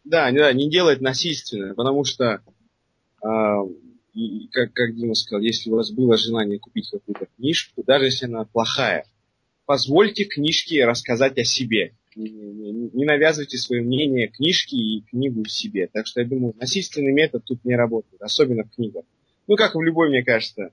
Да, 0.04 0.30
да, 0.30 0.52
не 0.52 0.70
делать 0.70 1.00
насильственно, 1.00 1.74
потому 1.74 2.04
что, 2.04 2.40
э, 3.22 3.28
и, 4.14 4.48
как, 4.52 4.72
как 4.72 4.94
Дима 4.94 5.14
сказал, 5.14 5.42
если 5.42 5.70
у 5.70 5.76
вас 5.76 5.90
было 5.90 6.16
желание 6.16 6.58
купить 6.58 6.88
какую-то 6.90 7.26
книжку, 7.36 7.82
даже 7.84 8.06
если 8.06 8.26
она 8.26 8.44
плохая, 8.44 9.04
позвольте 9.66 10.24
книжке 10.24 10.86
рассказать 10.86 11.36
о 11.38 11.44
себе. 11.44 11.92
Не, 12.16 13.04
навязывайте 13.04 13.58
свое 13.58 13.82
мнение 13.82 14.28
книжке 14.28 14.76
и 14.76 15.02
книгу 15.02 15.44
себе. 15.44 15.88
Так 15.92 16.06
что 16.06 16.20
я 16.20 16.26
думаю, 16.26 16.54
насильственный 16.58 17.12
метод 17.12 17.44
тут 17.44 17.64
не 17.64 17.76
работает, 17.76 18.22
особенно 18.22 18.64
в 18.64 18.70
книгах. 18.70 19.04
Ну, 19.46 19.56
как 19.56 19.74
в 19.74 19.82
любой, 19.82 20.08
мне 20.08 20.24
кажется, 20.24 20.72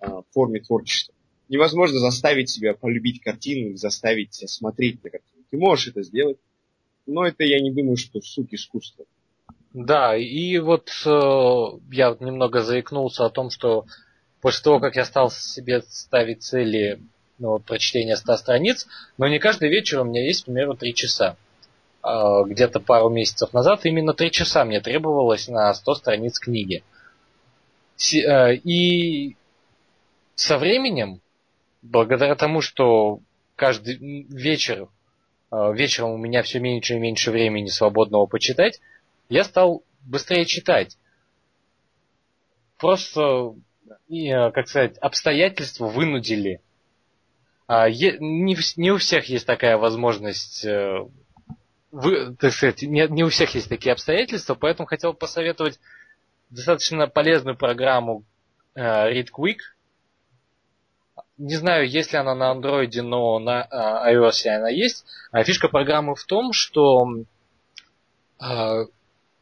а, 0.00 0.22
форме 0.32 0.60
творчества. 0.60 1.14
Невозможно 1.48 1.98
заставить 1.98 2.50
себя 2.50 2.74
полюбить 2.74 3.20
картину 3.20 3.70
или 3.70 3.76
заставить 3.76 4.34
себя 4.34 4.48
смотреть 4.48 5.02
на 5.04 5.10
картину. 5.10 5.44
Ты 5.50 5.58
можешь 5.58 5.88
это 5.88 6.02
сделать, 6.02 6.38
но 7.06 7.24
это 7.24 7.44
я 7.44 7.60
не 7.60 7.70
думаю, 7.70 7.96
что 7.96 8.20
суть 8.20 8.52
искусства. 8.52 9.04
Да, 9.72 10.16
и 10.16 10.58
вот 10.58 10.90
э, 11.06 11.78
я 11.92 12.16
немного 12.18 12.62
заикнулся 12.62 13.26
о 13.26 13.30
том, 13.30 13.50
что 13.50 13.86
после 14.40 14.64
того, 14.64 14.80
как 14.80 14.96
я 14.96 15.04
стал 15.04 15.30
себе 15.30 15.82
ставить 15.82 16.42
цели 16.42 17.00
ну, 17.40 17.58
прочтения 17.58 18.16
100 18.16 18.36
страниц, 18.36 18.86
но 19.18 19.26
не 19.26 19.38
каждый 19.38 19.68
вечер 19.68 20.00
у 20.00 20.04
меня 20.04 20.24
есть, 20.24 20.42
к 20.42 20.44
примеру, 20.44 20.74
3 20.74 20.94
часа. 20.94 21.36
А, 22.02 22.44
где-то 22.44 22.80
пару 22.80 23.08
месяцев 23.08 23.52
назад 23.52 23.84
именно 23.84 24.14
3 24.14 24.30
часа 24.30 24.64
мне 24.64 24.80
требовалось 24.80 25.48
на 25.48 25.74
100 25.74 25.94
страниц 25.96 26.38
книги. 26.38 26.84
Э, 28.14 28.54
и 28.54 29.36
со 30.34 30.58
временем, 30.58 31.20
благодаря 31.82 32.34
тому, 32.34 32.60
что 32.60 33.20
каждый 33.56 33.96
вечер, 34.28 34.88
э, 35.52 35.72
вечером 35.74 36.12
у 36.12 36.16
меня 36.16 36.42
все 36.42 36.60
меньше 36.60 36.94
и 36.94 36.98
меньше 36.98 37.30
времени 37.30 37.68
свободного 37.68 38.26
почитать, 38.26 38.80
я 39.28 39.44
стал 39.44 39.82
быстрее 40.02 40.46
читать. 40.46 40.96
Просто, 42.78 43.54
э, 44.08 44.50
как 44.52 44.68
сказать, 44.68 44.96
обстоятельства 44.98 45.86
вынудили 45.86 46.62
не, 47.88 48.56
не 48.76 48.90
у 48.90 48.96
всех 48.96 49.26
есть 49.26 49.46
такая 49.46 49.76
возможность, 49.76 50.64
э, 50.64 51.06
вы, 51.92 52.34
так 52.36 52.52
сказать, 52.52 52.82
не, 52.82 53.06
не 53.08 53.22
у 53.22 53.28
всех 53.28 53.54
есть 53.54 53.68
такие 53.68 53.92
обстоятельства, 53.92 54.54
поэтому 54.54 54.86
хотел 54.86 55.14
посоветовать 55.14 55.78
достаточно 56.50 57.06
полезную 57.06 57.56
программу 57.56 58.24
э, 58.74 58.80
Read 58.80 59.28
не 61.40 61.56
знаю, 61.56 61.88
есть 61.88 62.12
ли 62.12 62.18
она 62.18 62.34
на 62.34 62.50
андроиде, 62.50 63.00
но 63.00 63.38
на 63.38 63.62
э, 63.62 64.14
iOS 64.14 64.46
она 64.48 64.68
есть. 64.68 65.06
А 65.30 65.42
фишка 65.42 65.68
программы 65.68 66.14
в 66.14 66.24
том, 66.24 66.52
что 66.52 67.06
э, 68.38 68.86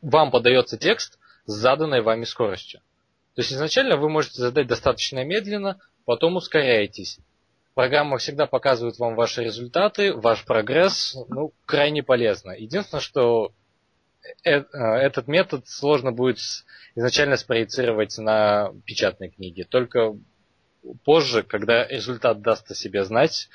вам 0.03 0.31
подается 0.31 0.79
текст 0.79 1.19
с 1.47 1.53
заданной 1.53 2.03
вами 2.03 2.23
скоростью. 2.23 2.81
То 3.35 3.41
есть 3.41 3.53
изначально 3.53 3.97
вы 3.97 4.09
можете 4.11 4.41
задать 4.41 4.69
достаточно 4.69 5.25
медленно, 5.25 5.81
потом 6.05 6.37
ускоряетесь. 6.37 7.19
Программа 7.79 8.19
всегда 8.19 8.49
показывает 8.49 8.99
вам 8.99 9.15
ваши 9.15 9.45
результаты, 9.45 10.13
ваш 10.13 10.45
прогресс, 10.45 11.17
ну, 11.29 11.53
крайне 11.65 12.03
полезно. 12.03 12.51
Единственное, 12.51 13.01
что 13.01 13.53
э, 14.43 14.51
э, 14.51 14.65
этот 14.73 15.29
метод 15.29 15.69
сложно 15.69 16.11
будет 16.11 16.41
изначально 16.97 17.37
спроецировать 17.37 18.19
на 18.19 18.73
печатной 18.85 19.31
книге. 19.31 19.65
Только 19.65 20.17
позже, 21.05 21.45
когда 21.45 21.87
результат 21.87 22.43
даст 22.43 22.69
о 22.69 22.75
себе 22.75 23.05
знать, 23.05 23.49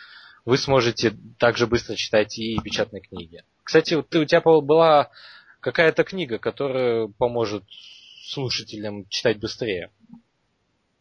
вы 0.45 0.57
сможете 0.57 1.13
также 1.37 1.67
быстро 1.67 1.95
читать 1.95 2.39
и 2.39 2.57
печатные 2.63 3.01
книги. 3.01 3.43
Кстати, 3.65 4.01
ты, 4.03 4.19
у 4.19 4.25
тебя 4.25 4.39
была 4.39 5.11
какая-то 5.59 6.05
книга, 6.05 6.37
которая 6.37 7.09
поможет 7.17 7.65
слушателям 8.23 9.05
читать 9.09 9.41
быстрее. 9.41 9.91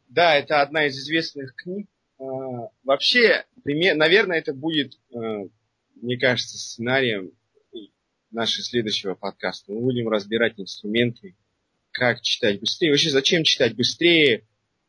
Да, 0.09 0.35
это 0.35 0.61
одна 0.61 0.87
из 0.87 0.99
известных 0.99 1.55
книг. 1.55 1.87
А, 2.63 2.71
вообще, 2.85 3.45
наверное, 3.65 4.39
это 4.39 4.55
будет, 4.55 4.99
а, 5.15 5.45
мне 5.97 6.19
кажется, 6.19 6.59
сценарием 6.59 7.33
нашего 8.31 8.65
следующего 8.65 9.15
подкаста. 9.15 9.73
Мы 9.73 9.81
будем 9.81 10.09
разбирать 10.09 10.55
инструменты, 10.59 11.37
как 11.91 12.23
читать 12.23 12.61
быстрее. 12.61 12.91
Вообще, 12.91 13.11
зачем 13.11 13.45
читать 13.45 13.77
быстрее? 13.77 14.47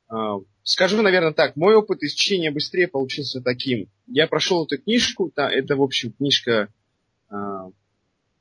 А, 0.08 0.38
скажу, 0.64 1.02
наверное, 1.02 1.34
так. 1.34 1.56
Мой 1.56 1.76
опыт 1.76 2.04
из 2.04 2.14
чтения 2.14 2.52
быстрее 2.52 2.88
получился 2.88 3.42
таким. 3.42 3.90
Я 4.08 4.28
прошел 4.28 4.66
эту 4.66 4.78
книжку. 4.82 5.32
Это, 5.36 5.76
в 5.76 5.82
общем, 5.82 6.14
книжка 6.14 6.70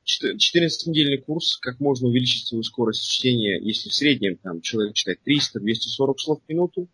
14-недельный 0.05 1.17
курс, 1.17 1.57
как 1.57 1.79
можно 1.79 2.07
увеличить 2.07 2.47
свою 2.47 2.63
скорость 2.63 3.09
чтения, 3.09 3.59
если 3.59 3.89
в 3.89 3.93
среднем 3.93 4.37
там, 4.37 4.61
человек 4.61 4.93
читает 4.93 5.19
300-240 5.25 6.17
слов 6.17 6.41
в 6.45 6.49
минуту, 6.49 6.87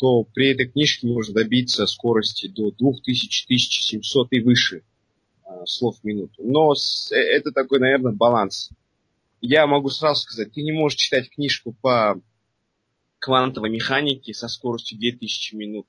то 0.00 0.24
при 0.24 0.48
этой 0.48 0.66
книжке 0.66 1.06
можно 1.06 1.34
добиться 1.34 1.86
скорости 1.86 2.48
до 2.48 2.70
2000-1700 2.70 4.28
и 4.30 4.40
выше 4.40 4.82
э, 5.44 5.50
слов 5.66 5.98
в 6.00 6.04
минуту. 6.04 6.42
Но 6.42 6.72
э, 6.72 7.14
это 7.14 7.52
такой, 7.52 7.80
наверное, 7.80 8.12
баланс. 8.12 8.70
Я 9.42 9.66
могу 9.66 9.90
сразу 9.90 10.22
сказать, 10.22 10.54
ты 10.54 10.62
не 10.62 10.72
можешь 10.72 10.98
читать 10.98 11.28
книжку 11.28 11.76
по 11.82 12.18
квантовой 13.18 13.68
механике 13.68 14.32
со 14.32 14.48
скоростью 14.48 14.98
2000 14.98 15.54
минут 15.54 15.86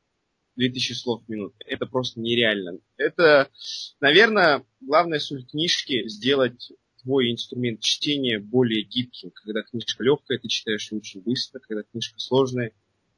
2000 0.58 0.94
слов 0.94 1.24
в 1.26 1.30
минуту. 1.30 1.56
Это 1.66 1.86
просто 1.86 2.20
нереально. 2.20 2.80
Это, 2.98 3.50
наверное, 4.02 4.66
главная 4.82 5.20
суть 5.20 5.50
книжки 5.52 6.06
сделать 6.10 6.74
твой 7.02 7.32
инструмент 7.32 7.80
чтения 7.80 8.40
более 8.40 8.84
гибким. 8.84 9.32
Когда 9.32 9.62
книжка 9.62 10.04
легкая, 10.04 10.38
ты 10.38 10.50
читаешь 10.50 10.92
очень 10.92 11.22
быстро. 11.22 11.60
Когда 11.60 11.84
книжка 11.84 12.20
сложная, 12.20 12.74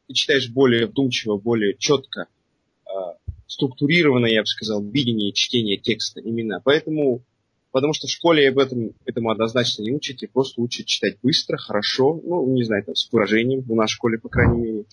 ты 0.08 0.14
читаешь 0.14 0.50
более 0.50 0.88
вдумчиво, 0.88 1.38
более 1.38 1.76
четко, 1.78 2.28
э, 2.86 2.90
структурированно, 3.48 4.26
я 4.26 4.42
бы 4.42 4.48
сказал, 4.48 4.84
видение 4.84 5.32
чтения 5.32 5.78
текста 5.78 6.20
именно. 6.20 6.62
Поэтому, 6.64 7.22
потому 7.72 7.94
что 7.94 8.08
в 8.08 8.12
школе 8.12 8.50
об 8.50 8.60
этом, 8.60 8.94
этому 9.06 9.32
однозначно 9.32 9.84
не 9.84 9.92
учат, 9.92 10.24
и 10.24 10.28
просто 10.28 10.62
учат 10.62 10.86
читать 10.86 11.18
быстро, 11.22 11.58
хорошо, 11.58 12.20
ну, 12.24 12.46
не 12.54 12.64
знаю, 12.64 12.84
там, 12.84 12.96
с 12.96 13.12
выражением, 13.12 13.62
в 13.62 13.76
нашей 13.76 13.96
школе, 13.96 14.18
по 14.18 14.30
крайней 14.30 14.62
мере 14.62 14.86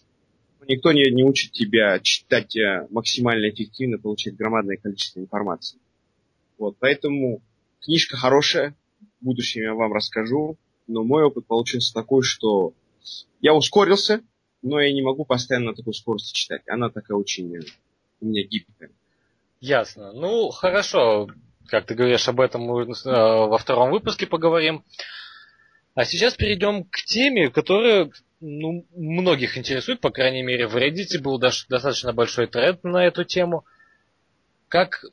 никто 0.70 0.92
не, 0.92 1.10
не 1.10 1.24
учит 1.24 1.52
тебя 1.52 1.98
читать 2.00 2.56
э, 2.56 2.86
максимально 2.90 3.50
эффективно, 3.50 3.98
получать 3.98 4.36
громадное 4.36 4.76
количество 4.76 5.20
информации. 5.20 5.78
Вот, 6.58 6.76
поэтому 6.78 7.42
книжка 7.80 8.16
хорошая, 8.16 8.74
в 9.20 9.24
будущем 9.24 9.62
я 9.62 9.74
вам 9.74 9.92
расскажу, 9.92 10.56
но 10.86 11.02
мой 11.02 11.24
опыт 11.24 11.46
получился 11.46 11.92
такой, 11.92 12.22
что 12.22 12.72
я 13.40 13.54
ускорился, 13.54 14.22
но 14.62 14.80
я 14.80 14.92
не 14.92 15.02
могу 15.02 15.24
постоянно 15.24 15.70
на 15.70 15.76
такой 15.76 15.94
скорости 15.94 16.32
читать. 16.32 16.62
Она 16.68 16.90
такая 16.90 17.16
очень 17.16 17.56
э, 17.56 17.60
у 18.20 18.26
меня 18.26 18.42
гибкая. 18.44 18.90
Ясно. 19.60 20.12
Ну, 20.12 20.50
хорошо. 20.50 21.28
Как 21.66 21.86
ты 21.86 21.94
говоришь, 21.94 22.28
об 22.28 22.40
этом 22.40 22.62
мы 22.62 22.82
э, 22.82 22.86
во 23.04 23.58
втором 23.58 23.90
выпуске 23.90 24.26
поговорим. 24.26 24.84
А 25.94 26.04
сейчас 26.04 26.34
перейдем 26.34 26.84
к 26.84 27.02
теме, 27.04 27.50
которая 27.50 28.10
ну, 28.40 28.86
многих 28.94 29.58
интересует, 29.58 30.00
по 30.00 30.10
крайней 30.10 30.42
мере, 30.42 30.66
в 30.66 30.76
Reddit 30.76 31.20
был 31.20 31.38
даже 31.38 31.66
достаточно 31.68 32.12
большой 32.12 32.46
тренд 32.46 32.82
на 32.84 33.04
эту 33.04 33.24
тему. 33.24 33.64
Как, 34.68 35.04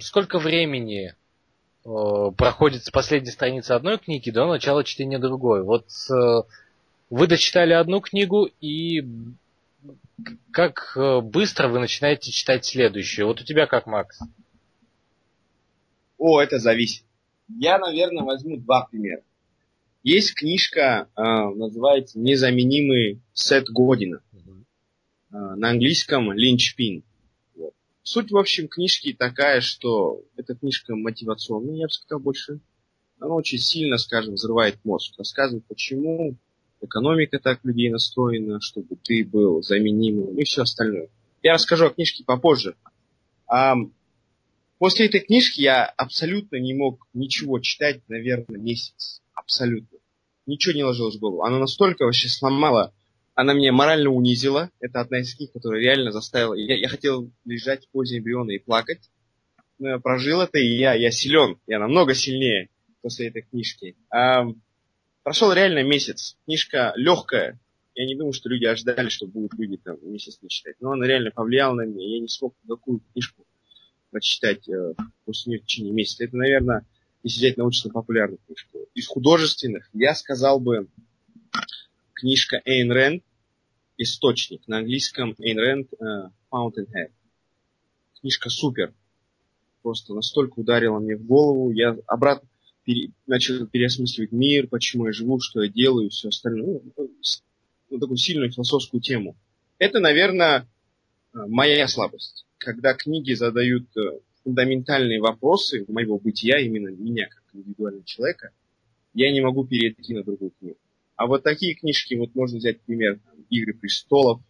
сколько 0.00 0.38
времени 0.38 1.14
э, 1.84 2.32
проходит 2.36 2.84
с 2.84 2.90
последней 2.90 3.30
страницы 3.30 3.72
одной 3.72 3.98
книги 3.98 4.30
до 4.30 4.46
начала 4.46 4.84
чтения 4.84 5.18
другой? 5.18 5.62
Вот 5.62 5.86
вы 7.10 7.26
дочитали 7.26 7.72
одну 7.72 8.00
книгу 8.00 8.48
и 8.60 9.04
как 10.52 10.92
э, 10.96 11.20
быстро 11.20 11.68
вы 11.68 11.80
начинаете 11.80 12.30
читать 12.30 12.64
следующую? 12.64 13.26
Вот 13.26 13.40
у 13.40 13.44
тебя 13.44 13.66
как, 13.66 13.86
Макс? 13.86 14.20
О, 16.18 16.40
это 16.40 16.58
зависит. 16.58 17.04
Я, 17.48 17.78
наверное, 17.78 18.24
возьму 18.24 18.58
два 18.58 18.86
примера. 18.86 19.22
Есть 20.02 20.34
книжка, 20.34 21.08
э, 21.16 21.20
называется 21.20 22.18
«Незаменимый 22.18 23.20
Сет 23.32 23.68
Година». 23.70 24.22
Э, 25.32 25.36
на 25.56 25.70
английском 25.70 26.32
«Линчпин». 26.32 27.02
Вот. 27.56 27.74
Суть, 28.02 28.30
в 28.30 28.36
общем, 28.36 28.68
книжки 28.68 29.12
такая, 29.12 29.60
что 29.60 30.22
эта 30.36 30.54
книжка 30.54 30.94
мотивационная, 30.94 31.76
я 31.76 31.86
бы 31.86 31.92
сказал, 31.92 32.20
больше. 32.20 32.60
Она 33.18 33.34
очень 33.34 33.58
сильно, 33.58 33.98
скажем, 33.98 34.34
взрывает 34.34 34.78
мозг. 34.84 35.14
Рассказывает, 35.18 35.66
почему 35.66 36.36
экономика 36.80 37.38
так 37.38 37.64
людей 37.64 37.90
настроена, 37.90 38.60
чтобы 38.60 38.96
ты 39.02 39.24
был 39.24 39.62
заменимым 39.62 40.38
и 40.38 40.44
все 40.44 40.62
остальное. 40.62 41.08
Я 41.42 41.54
расскажу 41.54 41.86
о 41.86 41.90
книжке 41.90 42.24
попозже. 42.24 42.74
А, 43.46 43.74
после 44.78 45.06
этой 45.06 45.20
книжки 45.20 45.60
я 45.60 45.84
абсолютно 45.84 46.56
не 46.56 46.74
мог 46.74 47.06
ничего 47.14 47.58
читать, 47.58 48.00
наверное, 48.08 48.58
месяц 48.58 49.22
абсолютно. 49.34 49.98
Ничего 50.46 50.74
не 50.74 50.84
ложилось 50.84 51.16
в 51.16 51.20
голову. 51.20 51.42
Она 51.42 51.58
настолько 51.58 52.04
вообще 52.04 52.28
сломала, 52.28 52.92
она 53.34 53.54
меня 53.54 53.72
морально 53.72 54.10
унизила. 54.10 54.70
Это 54.80 55.00
одна 55.00 55.20
из 55.20 55.34
книг, 55.34 55.52
которая 55.52 55.80
реально 55.80 56.12
заставила. 56.12 56.54
Я, 56.54 56.76
я 56.76 56.88
хотел 56.88 57.30
лежать 57.44 57.86
в 57.86 57.88
позе 57.88 58.18
эмбриона 58.18 58.50
и 58.50 58.58
плакать. 58.58 59.10
Но 59.78 59.88
я 59.88 59.98
прожил 59.98 60.42
это, 60.42 60.58
и 60.58 60.76
я, 60.76 60.92
я 60.92 61.10
силен. 61.10 61.58
Я 61.66 61.78
намного 61.78 62.14
сильнее 62.14 62.68
после 63.00 63.28
этой 63.28 63.42
книжки. 63.42 63.96
А, 64.10 64.44
прошел 65.22 65.52
реально 65.52 65.82
месяц. 65.82 66.36
Книжка 66.44 66.92
легкая. 66.96 67.58
Я 67.94 68.06
не 68.06 68.14
думаю, 68.14 68.32
что 68.32 68.48
люди 68.48 68.64
ожидали, 68.64 69.08
что 69.08 69.26
будут 69.26 69.54
люди 69.54 69.76
там 69.76 69.98
месяц 70.02 70.38
не 70.42 70.48
читать. 70.48 70.76
Но 70.80 70.92
она 70.92 71.06
реально 71.06 71.30
повлияла 71.30 71.74
на 71.74 71.82
меня. 71.82 72.06
Я 72.06 72.20
не 72.20 72.28
смог 72.28 72.54
такую 72.66 73.00
книжку 73.12 73.46
прочитать 74.10 74.68
э, 74.68 74.94
после 75.24 75.50
нее 75.50 75.60
в 75.60 75.64
течение 75.64 75.92
месяца. 75.92 76.24
Это, 76.24 76.36
наверное, 76.36 76.86
если 77.22 77.40
взять 77.40 77.56
научно-популярную 77.56 78.38
книжку. 78.46 78.78
Из 78.94 79.06
художественных 79.06 79.88
я 79.92 80.14
сказал 80.14 80.60
бы 80.60 80.88
книжка 82.14 82.60
Эйн 82.64 82.90
Рэнд 82.90 83.22
«Источник». 83.98 84.66
На 84.66 84.78
английском 84.78 85.34
Эйн 85.38 85.58
Рэнд 85.58 85.92
uh, 85.92 86.30
Fountainhead. 86.50 87.12
Книжка 88.20 88.50
супер. 88.50 88.92
Просто 89.82 90.14
настолько 90.14 90.58
ударила 90.60 90.98
мне 90.98 91.16
в 91.16 91.24
голову. 91.24 91.70
Я 91.70 91.96
обратно 92.06 92.48
пере, 92.90 93.10
начал 93.26 93.66
переосмысливать 93.66 94.32
мир, 94.32 94.66
почему 94.66 95.06
я 95.06 95.12
живу, 95.12 95.38
что 95.40 95.62
я 95.62 95.70
делаю 95.70 96.10
все 96.10 96.28
остальное. 96.28 96.80
Ну, 96.96 97.10
ну, 97.90 97.98
такую 97.98 98.16
сильную 98.16 98.50
философскую 98.50 99.00
тему. 99.00 99.36
Это, 99.78 100.00
наверное, 100.00 100.68
э, 101.32 101.38
моя 101.46 101.86
слабость. 101.86 102.46
Когда 102.58 102.94
книги 102.94 103.32
задают 103.32 103.96
э, 103.96 104.18
фундаментальные 104.42 105.20
вопросы 105.20 105.84
моего 105.88 106.18
бытия, 106.18 106.58
именно 106.58 106.88
меня 106.88 107.28
как 107.28 107.42
индивидуального 107.52 108.04
человека, 108.04 108.50
я 109.14 109.32
не 109.32 109.40
могу 109.40 109.64
перейти 109.64 110.14
на 110.14 110.22
другую 110.22 110.52
книгу. 110.58 110.78
А 111.16 111.26
вот 111.26 111.42
такие 111.42 111.74
книжки, 111.74 112.14
вот 112.14 112.34
можно 112.34 112.58
взять 112.58 112.80
пример 112.80 113.20
«Игры 113.50 113.74
престолов», 113.74 114.40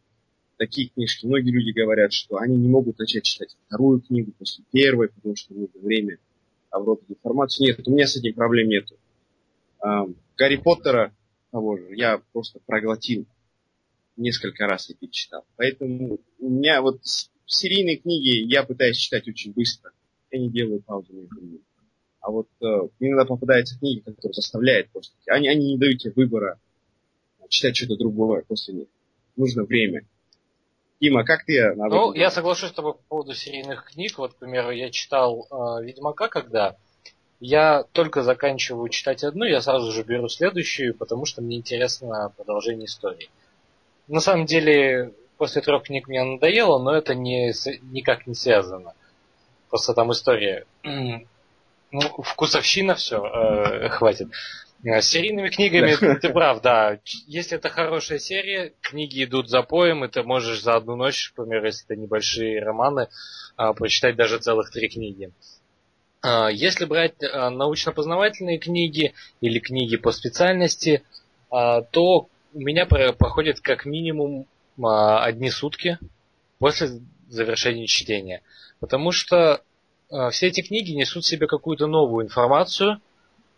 такие 0.57 0.89
книжки, 0.89 1.27
многие 1.27 1.51
люди 1.51 1.71
говорят, 1.71 2.13
что 2.13 2.37
они 2.37 2.57
не 2.57 2.69
могут 2.69 2.99
начать 2.99 3.25
читать 3.25 3.57
вторую 3.67 4.01
книгу 4.01 4.33
после 4.33 4.65
первой, 4.71 5.09
потому 5.09 5.35
что 5.35 5.55
нужно 5.55 5.81
время 5.81 6.19
обработать 6.71 7.11
информацию. 7.11 7.67
Нет, 7.67 7.87
у 7.87 7.91
меня 7.91 8.07
с 8.07 8.17
этим 8.17 8.35
проблем 8.35 8.69
нету. 8.69 8.97
Гарри 10.37 10.57
Поттера 10.57 11.15
того 11.51 11.77
же 11.77 11.95
я 11.95 12.23
просто 12.33 12.61
проглотил 12.65 13.27
несколько 14.17 14.67
раз 14.67 14.91
и 14.91 14.95
перечитал. 14.95 15.45
Поэтому 15.57 16.19
у 16.39 16.51
меня 16.51 16.83
вот 16.83 17.01
серийные 17.47 17.97
книги 17.97 18.45
я 18.47 18.63
пытаюсь 18.63 18.99
читать 18.99 19.27
очень 19.29 19.53
быстро. 19.53 19.93
Я 20.31 20.39
не 20.39 20.51
делаю 20.51 20.81
паузы 20.81 21.13
между 21.13 21.41
ними. 21.41 21.61
А 22.21 22.31
вот 22.31 22.49
э, 22.61 22.65
иногда 23.01 23.25
попадаются 23.25 23.79
книги, 23.79 24.01
которые 24.01 24.35
заставляют 24.35 24.91
просто... 24.91 25.15
Они, 25.27 25.49
они 25.49 25.73
не 25.73 25.79
дают 25.79 26.01
тебе 26.01 26.13
выбора 26.15 26.61
читать 27.49 27.77
что-то 27.77 27.97
другое 27.97 28.45
после 28.47 28.75
них. 28.75 28.89
Нужно 29.37 29.65
время. 29.65 30.07
Дима, 31.01 31.25
как 31.25 31.45
ты? 31.45 31.75
Ну, 31.75 32.13
я 32.13 32.31
соглашусь 32.31 32.71
с 32.71 32.75
тобой 32.75 32.93
по 32.93 33.01
поводу 33.09 33.35
серийных 33.35 33.87
книг. 33.87 34.19
Вот, 34.19 34.35
к 34.35 34.37
примеру, 34.37 34.71
я 34.71 34.91
читал 34.91 35.47
э, 35.51 35.85
Ведьмака, 35.85 36.29
когда 36.29 36.77
я 37.41 37.85
только 37.93 38.23
заканчиваю 38.23 38.89
читать 38.91 39.25
одну, 39.25 39.47
я 39.47 39.63
сразу 39.63 39.93
же 39.93 40.03
беру 40.03 40.29
следующую, 40.29 40.95
потому 40.95 41.25
что 41.25 41.41
мне 41.41 41.57
интересно 41.57 42.31
продолжение 42.37 42.85
истории. 42.85 43.31
На 44.09 44.21
самом 44.21 44.45
деле, 44.45 45.15
после 45.39 45.63
трех 45.63 45.85
книг 45.85 46.07
мне 46.07 46.23
надоело, 46.23 46.79
но 46.79 46.95
это 46.95 47.15
не, 47.15 47.53
никак 47.93 48.27
не 48.27 48.35
связано. 48.35 48.93
Просто 49.71 49.95
там 49.95 50.13
история. 50.13 50.67
Ну, 51.93 52.03
вкусовщина 52.23 52.95
все, 52.95 53.17
э, 53.17 53.89
хватит. 53.89 54.29
С 54.83 55.07
серийными 55.07 55.51
книгами 55.51 55.95
ты 56.21 56.31
прав, 56.31 56.63
да. 56.63 56.99
Если 57.27 57.59
это 57.59 57.69
хорошая 57.69 58.19
серия, 58.19 58.73
книги 58.81 59.25
идут 59.25 59.49
за 59.49 59.63
поем, 59.63 60.05
и 60.05 60.09
ты 60.09 60.23
можешь 60.23 60.63
за 60.63 60.77
одну 60.77 60.97
ночь, 60.97 61.33
например, 61.37 61.65
если 61.67 61.85
это 61.87 62.01
небольшие 62.01 62.63
романы, 62.63 63.09
э, 63.59 63.73
прочитать 63.75 64.17
даже 64.17 64.39
целых 64.39 64.71
три 64.71 64.89
книги. 64.89 65.33
Э, 66.25 66.49
если 66.51 66.87
брать 66.87 67.23
э, 67.23 67.49
научно-познавательные 67.51 68.59
книги 68.59 69.13
или 69.41 69.59
книги 69.59 69.97
по 69.97 70.13
специальности, 70.13 71.03
э, 71.53 71.83
то 71.91 72.29
у 72.53 72.61
меня 72.61 72.87
проходит 72.87 73.61
как 73.61 73.85
минимум 73.85 74.47
а, 74.83 75.23
одни 75.23 75.51
сутки 75.51 75.99
после 76.59 76.89
завершения 77.29 77.87
чтения. 77.87 78.43
Потому 78.81 79.13
что 79.13 79.63
а, 80.11 80.31
все 80.31 80.49
эти 80.49 80.63
книги 80.63 80.93
несут 80.93 81.25
в 81.25 81.27
себе 81.27 81.47
какую-то 81.47 81.87
новую 81.87 82.25
информацию, 82.27 83.01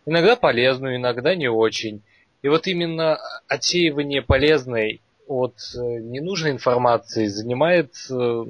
иногда 0.05 0.35
полезную, 0.35 0.97
иногда 0.97 1.35
не 1.35 1.49
очень. 1.49 2.01
И 2.41 2.49
вот 2.49 2.67
именно 2.67 3.19
отсеивание 3.47 4.21
полезной 4.21 5.01
от 5.27 5.55
э, 5.75 5.79
ненужной 5.79 6.51
информации 6.51 7.27
занимает 7.27 7.93
э, 8.09 8.43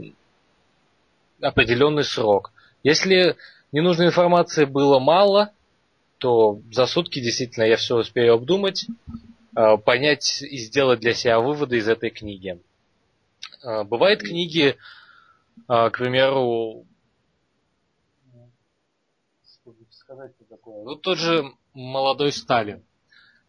определенный 1.42 2.04
срок. 2.04 2.52
Если 2.84 3.36
ненужной 3.72 4.08
информации 4.08 4.66
было 4.66 5.00
мало, 5.00 5.52
то 6.18 6.60
за 6.72 6.86
сутки 6.88 7.20
действительно 7.20 7.66
я 7.66 7.78
все 7.78 7.98
успею 7.98 8.34
обдумать, 8.34 8.88
Э, 9.56 9.78
понять 9.78 10.42
и 10.42 10.58
сделать 10.58 11.00
для 11.00 11.14
себя 11.14 11.40
выводы 11.40 11.78
из 11.78 11.88
этой 11.88 12.10
книги. 12.10 12.60
Бывают 13.64 14.22
книги, 14.22 14.76
к 15.68 15.92
примеру, 15.92 16.86
сказать 19.90 20.34
такое? 20.64 20.84
Ну, 20.84 20.96
тот 20.96 21.18
же 21.18 21.44
«Молодой 21.74 22.32
Сталин». 22.32 22.84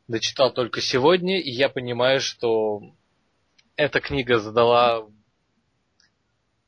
Дочитал 0.07 0.53
только 0.53 0.81
сегодня, 0.81 1.41
и 1.41 1.51
я 1.51 1.71
понимаю, 1.71 2.21
что 2.21 2.83
эта 3.77 4.01
книга 4.01 4.39
задала, 4.39 5.07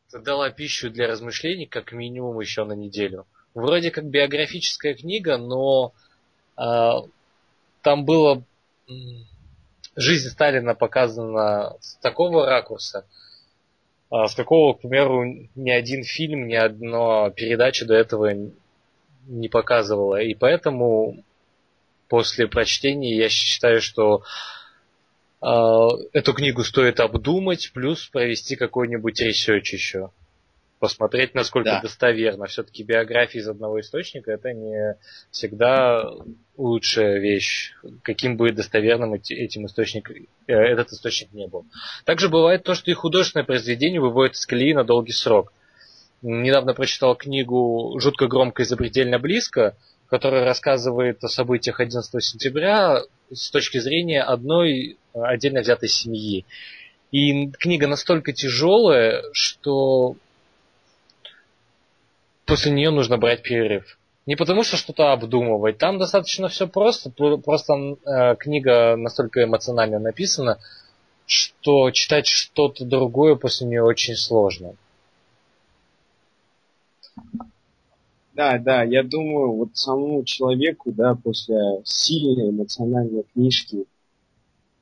задала 0.08 0.50
пищу 0.50 0.90
для 0.90 1.06
размышлений 1.06 1.66
как 1.66 1.92
минимум 1.92 2.40
еще 2.40 2.64
на 2.64 2.72
неделю. 2.72 3.26
Вроде 3.52 3.90
как 3.90 4.06
биографическая 4.06 4.94
книга, 4.94 5.36
но 5.36 5.92
э, 6.56 6.90
там 7.82 8.04
было 8.06 8.42
жизнь 9.96 10.30
Сталина 10.30 10.74
показана 10.74 11.76
с 11.80 11.96
такого 11.96 12.46
ракурса, 12.46 13.06
а, 14.08 14.28
с 14.28 14.34
какого, 14.34 14.74
к 14.74 14.80
примеру, 14.80 15.24
ни 15.54 15.70
один 15.70 16.04
фильм, 16.04 16.46
ни 16.46 16.54
одна 16.54 17.30
передача 17.30 17.84
до 17.84 17.94
этого 17.94 18.32
не 19.26 19.48
показывала. 19.48 20.20
И 20.20 20.34
поэтому 20.34 21.24
после 22.08 22.46
прочтения 22.46 23.16
я 23.16 23.28
считаю, 23.28 23.80
что 23.80 24.22
э, 25.42 25.46
эту 26.12 26.32
книгу 26.32 26.64
стоит 26.64 27.00
обдумать, 27.00 27.72
плюс 27.72 28.06
провести 28.06 28.56
какой-нибудь 28.56 29.20
research 29.20 29.72
еще 29.72 30.10
посмотреть, 30.78 31.34
насколько 31.34 31.70
да. 31.70 31.80
достоверно. 31.80 32.46
Все-таки 32.46 32.82
биография 32.82 33.40
из 33.40 33.48
одного 33.48 33.80
источника 33.80 34.32
это 34.32 34.52
не 34.52 34.96
всегда 35.30 36.04
лучшая 36.56 37.18
вещь, 37.18 37.72
каким 38.02 38.36
бы 38.36 38.52
достоверным 38.52 39.14
этим 39.14 39.66
источник, 39.66 40.10
э, 40.10 40.54
этот 40.54 40.92
источник 40.92 41.32
не 41.32 41.46
был. 41.46 41.64
Также 42.04 42.28
бывает 42.28 42.62
то, 42.62 42.74
что 42.74 42.90
и 42.90 42.94
художественное 42.94 43.44
произведение 43.44 44.00
выводит 44.00 44.34
из 44.34 44.46
колеи 44.46 44.74
на 44.74 44.84
долгий 44.84 45.12
срок. 45.12 45.52
Недавно 46.22 46.74
прочитал 46.74 47.14
книгу 47.14 47.98
«Жутко 48.00 48.26
громко 48.26 48.62
и 48.62 48.66
запредельно 48.66 49.18
близко», 49.18 49.76
которая 50.08 50.44
рассказывает 50.44 51.22
о 51.24 51.28
событиях 51.28 51.80
11 51.80 52.24
сентября 52.24 53.02
с 53.32 53.50
точки 53.50 53.78
зрения 53.78 54.22
одной 54.22 54.98
отдельно 55.12 55.60
взятой 55.60 55.88
семьи. 55.88 56.44
И 57.12 57.50
книга 57.50 57.86
настолько 57.86 58.32
тяжелая, 58.32 59.24
что 59.32 60.16
после 62.44 62.72
нее 62.72 62.90
нужно 62.90 63.18
брать 63.18 63.42
перерыв. 63.42 63.98
Не 64.26 64.34
потому 64.34 64.64
что 64.64 64.76
что-то 64.76 65.12
обдумывать. 65.12 65.78
Там 65.78 65.98
достаточно 65.98 66.48
все 66.48 66.66
просто. 66.66 67.10
Просто 67.10 67.74
э, 67.74 68.36
книга 68.36 68.96
настолько 68.96 69.44
эмоционально 69.44 70.00
написана, 70.00 70.58
что 71.26 71.90
читать 71.92 72.26
что-то 72.26 72.84
другое 72.84 73.36
после 73.36 73.68
нее 73.68 73.84
очень 73.84 74.16
сложно. 74.16 74.74
Да, 78.34 78.58
да, 78.58 78.82
я 78.82 79.02
думаю, 79.02 79.52
вот 79.52 79.70
самому 79.76 80.22
человеку, 80.24 80.92
да, 80.92 81.14
после 81.14 81.56
сильной 81.84 82.50
эмоциональной 82.50 83.24
книжки 83.32 83.86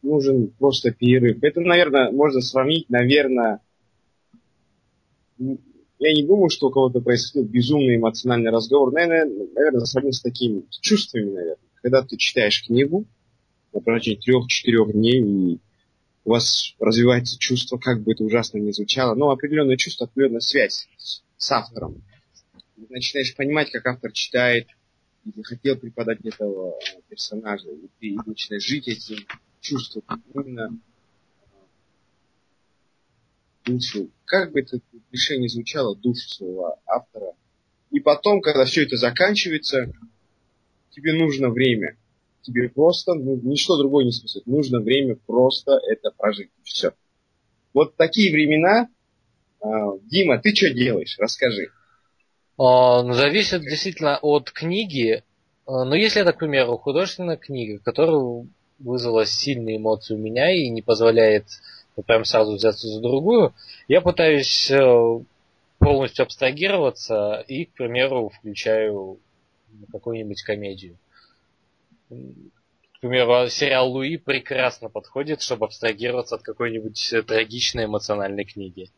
нужен 0.02 0.48
просто 0.58 0.90
перерыв. 0.90 1.38
Это, 1.42 1.60
наверное, 1.60 2.10
можно 2.10 2.40
сравнить, 2.40 2.90
наверное, 2.90 3.60
я 5.38 6.12
не 6.12 6.24
думаю, 6.24 6.50
что 6.50 6.66
у 6.66 6.70
кого-то 6.70 7.00
происходил 7.00 7.48
безумный 7.48 7.96
эмоциональный 7.96 8.50
разговор. 8.50 8.92
Наверное, 8.92 9.48
наверное 9.54 9.84
сравнить 9.84 10.16
с 10.16 10.22
такими 10.22 10.64
чувствами, 10.80 11.30
наверное. 11.30 11.56
Когда 11.80 12.02
ты 12.02 12.16
читаешь 12.16 12.64
книгу 12.66 13.04
на 13.72 13.80
протяжении 13.80 14.20
трех-четырех 14.20 14.92
дней, 14.92 15.22
и 15.22 15.58
у 16.24 16.30
вас 16.30 16.74
развивается 16.80 17.38
чувство, 17.38 17.78
как 17.78 18.02
бы 18.02 18.12
это 18.12 18.24
ужасно 18.24 18.58
ни 18.58 18.70
звучало, 18.70 19.14
но 19.14 19.30
определенное 19.30 19.76
чувство, 19.76 20.06
определенная 20.06 20.40
связь 20.40 20.88
с, 20.96 21.22
с 21.36 21.52
автором. 21.52 22.02
Начинаешь 22.76 23.34
понимать, 23.36 23.70
как 23.70 23.86
автор 23.86 24.12
читает, 24.12 24.68
и 25.24 25.30
ты 25.30 25.42
хотел 25.42 25.76
преподать 25.76 26.20
этого 26.24 26.78
персонажа, 27.08 27.68
и 27.70 27.88
ты 28.00 28.16
начинаешь 28.26 28.64
жить 28.64 28.88
этим 28.88 29.26
чувством. 29.60 30.02
Именно 30.34 30.78
душу, 33.64 34.10
как 34.24 34.52
бы 34.52 34.60
это 34.60 34.80
решение 35.10 35.48
звучало, 35.48 35.96
душу 35.96 36.28
своего 36.28 36.78
автора. 36.86 37.32
И 37.90 38.00
потом, 38.00 38.40
когда 38.40 38.64
все 38.64 38.84
это 38.84 38.96
заканчивается, 38.96 39.92
тебе 40.90 41.14
нужно 41.14 41.50
время. 41.50 41.96
Тебе 42.42 42.68
просто, 42.68 43.14
ну, 43.14 43.40
ничто 43.42 43.78
другое 43.78 44.04
не 44.04 44.12
спасет. 44.12 44.46
Нужно 44.46 44.80
время 44.80 45.16
просто 45.26 45.80
это 45.88 46.10
прожить. 46.10 46.50
Все. 46.62 46.92
Вот 47.72 47.96
такие 47.96 48.32
времена. 48.32 48.88
А, 49.60 49.96
Дима, 50.02 50.38
ты 50.38 50.54
что 50.54 50.70
делаешь? 50.70 51.16
Расскажи. 51.18 51.70
А, 52.56 53.02
ну, 53.02 53.12
зависит 53.14 53.62
действительно 53.62 54.18
от 54.18 54.50
книги. 54.50 55.22
А, 55.66 55.84
но 55.84 55.94
если 55.94 56.22
это, 56.22 56.32
к 56.32 56.38
примеру, 56.38 56.76
художественная 56.78 57.36
книга, 57.36 57.78
которая 57.78 58.46
вызвала 58.78 59.26
сильные 59.26 59.78
эмоции 59.78 60.14
у 60.14 60.18
меня 60.18 60.52
и 60.52 60.68
не 60.68 60.82
позволяет 60.82 61.46
прям 62.06 62.24
сразу 62.24 62.54
взяться 62.54 62.88
за 62.88 63.00
другую, 63.00 63.54
я 63.86 64.00
пытаюсь 64.00 64.70
э, 64.70 65.20
полностью 65.78 66.24
абстрагироваться 66.24 67.44
и, 67.46 67.66
к 67.66 67.74
примеру, 67.74 68.30
включаю 68.30 69.18
какую-нибудь 69.92 70.42
комедию. 70.42 70.96
К 72.08 73.00
примеру, 73.00 73.48
сериал 73.48 73.90
Луи 73.90 74.16
прекрасно 74.16 74.88
подходит, 74.88 75.42
чтобы 75.42 75.66
абстрагироваться 75.66 76.36
от 76.36 76.42
какой-нибудь 76.42 77.14
трагичной 77.26 77.84
эмоциональной 77.84 78.44
книги. 78.44 78.88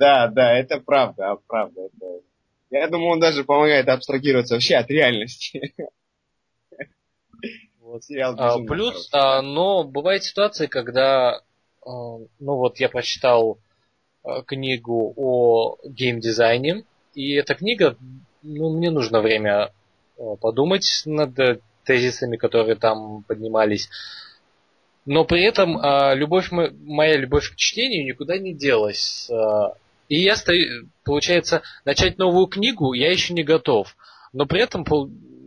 Да, 0.00 0.28
да, 0.28 0.56
это 0.56 0.80
правда, 0.80 1.36
правда. 1.46 1.82
Это... 1.82 2.20
Я 2.70 2.88
думаю, 2.88 3.10
он 3.10 3.20
даже 3.20 3.44
помогает 3.44 3.86
абстрагироваться 3.86 4.54
вообще 4.54 4.76
от 4.76 4.88
реальности. 4.90 5.74
Вот 7.80 8.04
сериал 8.04 8.34
а, 8.38 8.58
Плюс, 8.60 9.08
а, 9.12 9.42
но 9.42 9.82
бывает 9.82 10.22
ситуация, 10.22 10.68
когда, 10.68 11.40
а, 11.84 11.88
ну 11.88 12.28
вот 12.38 12.78
я 12.78 12.88
прочитал 12.88 13.58
а, 14.22 14.42
книгу 14.42 15.12
о 15.16 15.76
геймдизайне, 15.84 16.84
и 17.14 17.32
эта 17.32 17.56
книга, 17.56 17.96
ну 18.42 18.70
мне 18.70 18.90
нужно 18.90 19.20
время 19.20 19.72
а, 20.16 20.36
подумать 20.36 21.02
над 21.04 21.60
тезисами, 21.84 22.36
которые 22.36 22.76
там 22.76 23.24
поднимались. 23.24 23.90
Но 25.04 25.24
при 25.24 25.42
этом 25.42 25.76
а, 25.76 26.14
любовь, 26.14 26.52
моя 26.52 27.16
любовь 27.16 27.50
к 27.50 27.56
чтению 27.56 28.06
никуда 28.06 28.38
не 28.38 28.54
делась. 28.54 29.28
А, 29.30 29.74
и 30.10 30.24
я 30.24 30.34
получается, 31.04 31.62
начать 31.84 32.18
новую 32.18 32.48
книгу 32.48 32.92
я 32.92 33.12
еще 33.12 33.32
не 33.32 33.44
готов. 33.44 33.96
Но 34.32 34.44
при 34.44 34.60
этом 34.60 34.84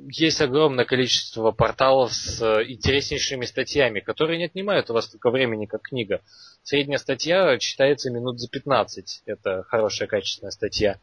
есть 0.10 0.42
огромное 0.42 0.86
количество 0.86 1.52
порталов 1.52 2.14
с 2.14 2.42
э, 2.42 2.72
интереснейшими 2.72 3.44
статьями, 3.44 4.00
которые 4.00 4.38
не 4.38 4.46
отнимают 4.46 4.90
у 4.90 4.94
вас 4.94 5.06
столько 5.06 5.32
времени, 5.32 5.66
как 5.66 5.82
книга. 5.82 6.22
Средняя 6.64 6.98
статья 6.98 7.58
читается 7.58 8.10
минут 8.10 8.40
за 8.40 8.50
15. 8.50 9.24
Это 9.26 9.64
хорошая, 9.64 10.08
качественная 10.08 10.52
статья. 10.52 10.98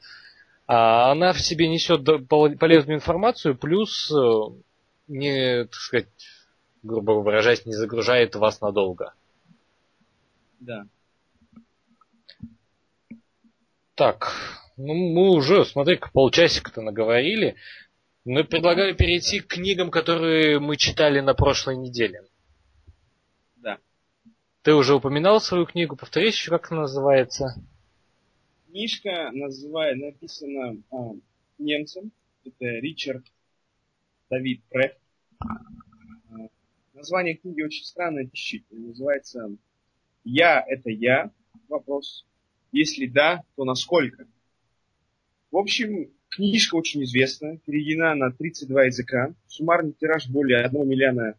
А 0.67 1.13
она 1.13 1.35
в 1.35 1.41
себе 1.41 1.69
несет 1.69 2.03
полезную 2.29 2.97
информацию, 2.97 3.59
плюс 3.59 4.11
э, 4.11 4.53
не, 5.09 5.65
так 5.65 5.75
сказать, 5.75 6.09
грубо 6.83 7.13
выражаясь, 7.13 7.67
не 7.67 7.75
загружает 7.75 8.37
вас 8.37 8.63
надолго. 8.63 9.13
Да. 10.61 10.87
Так, 14.01 14.33
ну 14.79 14.95
мы 14.95 15.29
уже, 15.29 15.67
смотри, 15.67 16.01
полчасика-то 16.15 16.81
наговорили. 16.81 17.57
Но 18.25 18.45
предлагаю 18.45 18.97
перейти 18.97 19.41
к 19.41 19.49
книгам, 19.49 19.91
которые 19.91 20.59
мы 20.59 20.79
читали 20.79 21.21
на 21.21 21.35
прошлой 21.35 21.77
неделе. 21.77 22.23
Да. 23.57 23.79
Ты 24.63 24.73
уже 24.73 24.95
упоминал 24.95 25.39
свою 25.39 25.67
книгу, 25.67 25.97
повтори 25.97 26.29
еще, 26.29 26.51
как 26.51 26.73
она 26.73 26.81
называется. 26.83 27.63
Книжка 28.69 29.33
называет, 29.33 29.99
написана 29.99 30.83
а, 30.91 31.11
немцем. 31.59 32.11
Это 32.47 32.65
Ричард 32.65 33.27
Давид 34.31 34.63
Преф. 34.71 34.93
А, 35.41 35.47
название 36.95 37.35
книги 37.35 37.61
очень 37.61 37.85
странное, 37.85 38.31
тщительное. 38.33 38.89
Называется 38.89 39.51
«Я– 40.25 40.65
это 40.67 40.89
я?» 40.89 41.31
Вопрос. 41.69 42.25
Если 42.73 43.07
да, 43.07 43.43
то 43.57 43.65
насколько? 43.65 44.27
В 45.51 45.57
общем, 45.57 46.11
Книжка 46.31 46.77
очень 46.77 47.03
известна, 47.05 47.59
переведена 47.67 48.15
на 48.15 48.31
32 48.31 48.85
языка. 48.85 49.35
Суммарный 49.49 49.93
тираж 49.93 50.29
более 50.29 50.65
1 50.65 50.89
миллиона 50.89 51.35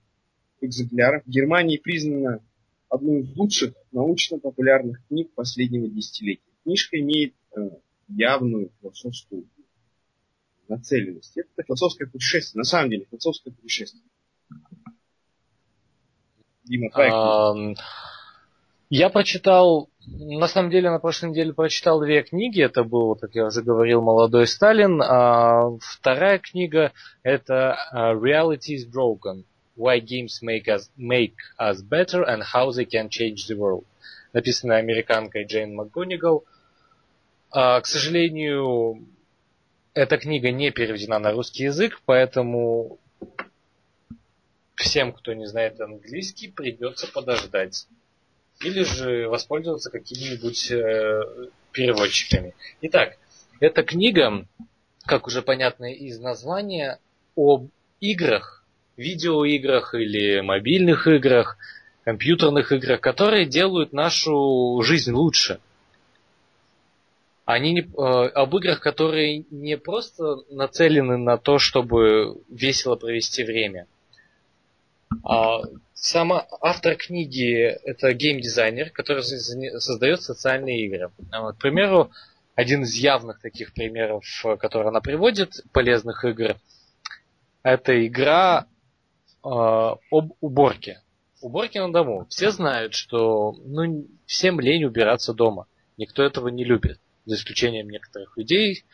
экземпляров. 0.59 1.23
В 1.25 1.29
Германии 1.29 1.77
признана 1.77 2.43
одной 2.89 3.21
из 3.21 3.35
лучших 3.37 3.73
научно-популярных 3.93 5.01
книг 5.07 5.31
последнего 5.33 5.87
десятилетия. 5.87 6.41
Книжка 6.63 6.99
имеет 6.99 7.33
э, 7.55 7.69
явную 8.09 8.69
философскую 8.81 9.45
нацеленность. 10.67 11.37
Это 11.37 11.63
философское 11.63 12.07
путешествие. 12.07 12.59
На 12.59 12.65
самом 12.65 12.89
деле, 12.89 13.05
философское 13.09 13.51
путешествие. 13.51 14.03
Дима, 16.65 16.89
твоя 16.91 17.75
Я 18.93 19.09
прочитал 19.09 19.89
на 20.05 20.49
самом 20.49 20.69
деле, 20.69 20.89
на 20.89 20.99
прошлой 20.99 21.29
неделе 21.29 21.53
прочитал 21.53 22.01
две 22.01 22.23
книги. 22.23 22.61
Это 22.61 22.83
был, 22.83 23.15
как 23.15 23.33
я 23.35 23.45
уже 23.45 23.61
говорил, 23.61 24.01
«Молодой 24.01 24.45
Сталин». 24.47 25.01
А 25.01 25.69
вторая 25.79 26.39
книга– 26.39 26.91
это 27.23 27.77
а, 27.91 28.13
«Reality 28.13 28.75
is 28.75 28.91
Broken. 28.93 29.45
Why 29.77 30.01
Games 30.01 30.43
make 30.43 30.67
us, 30.67 30.89
make 30.97 31.35
us 31.57 31.81
Better 31.81 32.25
and 32.27 32.41
How 32.53 32.71
They 32.71 32.85
Can 32.85 33.07
Change 33.07 33.47
the 33.49 33.55
World». 33.55 33.85
Написанная 34.33 34.79
американкой 34.79 35.45
Джейн 35.45 35.73
МакГонигал. 35.73 36.43
А, 37.49 37.79
к 37.79 37.85
сожалению, 37.85 39.07
эта 39.93 40.17
книга 40.17 40.51
не 40.51 40.69
переведена 40.69 41.17
на 41.17 41.31
русский 41.31 41.63
язык, 41.63 42.01
поэтому 42.05 42.99
всем, 44.75 45.13
кто 45.13 45.31
не 45.31 45.45
знает 45.45 45.79
английский, 45.79 46.49
придется 46.49 47.07
подождать 47.09 47.87
или 48.63 48.83
же 48.83 49.27
воспользоваться 49.27 49.89
какими-нибудь 49.89 50.71
э, 50.71 51.49
переводчиками. 51.71 52.53
Итак, 52.81 53.17
эта 53.59 53.83
книга, 53.83 54.45
как 55.05 55.27
уже 55.27 55.41
понятно 55.41 55.91
из 55.91 56.19
названия, 56.19 56.99
об 57.35 57.69
играх, 57.99 58.65
видеоиграх 58.97 59.95
или 59.95 60.41
мобильных 60.41 61.07
играх, 61.07 61.57
компьютерных 62.03 62.71
играх, 62.71 62.99
которые 63.01 63.45
делают 63.45 63.93
нашу 63.93 64.81
жизнь 64.83 65.11
лучше. 65.11 65.59
Они 67.45 67.73
не, 67.73 67.81
э, 67.81 68.27
об 68.29 68.55
играх, 68.55 68.79
которые 68.79 69.45
не 69.49 69.77
просто 69.77 70.37
нацелены 70.49 71.17
на 71.17 71.37
то, 71.37 71.57
чтобы 71.57 72.37
весело 72.49 72.95
провести 72.95 73.43
время, 73.43 73.87
а 75.23 75.61
Сама 76.03 76.47
автор 76.61 76.95
книги 76.95 77.53
это 77.53 78.11
геймдизайнер, 78.11 78.89
который 78.89 79.21
создает 79.21 80.23
социальные 80.23 80.87
игры. 80.87 81.11
Вот, 81.31 81.57
к 81.57 81.59
примеру, 81.59 82.09
один 82.55 82.81
из 82.81 82.95
явных 82.95 83.39
таких 83.39 83.71
примеров, 83.75 84.25
который 84.59 84.87
она 84.87 84.99
приводит, 84.99 85.61
полезных 85.71 86.25
игр, 86.25 86.55
это 87.61 88.07
игра 88.07 88.65
э, 88.65 89.47
об 89.47 90.31
уборке. 90.39 91.03
Уборке 91.39 91.79
на 91.81 91.93
дому. 91.93 92.25
Все 92.29 92.49
знают, 92.49 92.95
что 92.95 93.51
ну, 93.63 94.07
всем 94.25 94.59
лень 94.59 94.85
убираться 94.85 95.35
дома. 95.35 95.67
Никто 95.97 96.23
этого 96.23 96.47
не 96.47 96.63
любит, 96.63 96.99
за 97.25 97.35
исключением 97.35 97.91
некоторых 97.91 98.35
людей. 98.37 98.85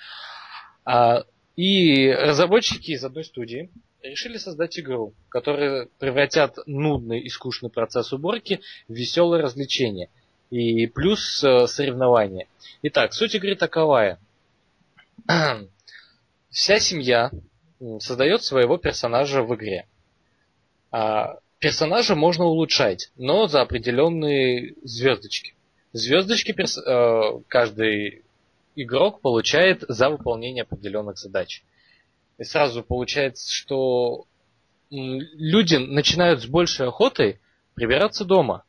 А, 0.84 1.24
и 1.58 2.12
разработчики 2.12 2.92
из 2.92 3.04
одной 3.04 3.26
студии 3.26 3.70
решили 4.04 4.38
создать 4.38 4.80
игру, 4.80 5.14
которая 5.28 5.90
превратят 5.98 6.56
нудный 6.68 7.20
и 7.20 7.30
скучный 7.30 7.72
процесс 7.72 8.14
уборки 8.14 8.62
в 8.88 8.94
веселое 8.94 9.42
развлечение. 9.42 10.10
И 10.52 10.86
плюс 10.86 11.44
э, 11.44 11.66
соревнования. 11.68 12.48
Итак, 12.84 13.12
суть 13.14 13.34
игры 13.36 13.56
таковая. 13.56 14.20
Вся 16.52 16.80
семья 16.80 17.32
создает 18.00 18.44
своего 18.44 18.78
персонажа 18.78 19.42
в 19.42 19.54
игре. 19.56 19.88
А 20.92 21.40
персонажа 21.58 22.16
можно 22.16 22.46
улучшать, 22.46 23.12
но 23.18 23.48
за 23.48 23.62
определенные 23.62 24.76
звездочки. 24.84 25.56
Звездочки 25.92 26.52
перс... 26.52 26.78
э, 26.78 27.22
каждый 27.48 28.24
игрок 28.78 29.22
получает 29.22 29.84
за 29.88 30.10
выполнение 30.10 30.64
определенных 30.64 31.18
задач. 31.18 31.64
И 32.38 32.44
сразу 32.44 32.84
получается, 32.84 33.52
что 33.52 34.26
люди 34.90 35.76
начинают 35.76 36.42
с 36.42 36.46
большей 36.46 36.88
охотой 36.88 37.40
прибираться 37.74 38.26
дома. 38.26 38.64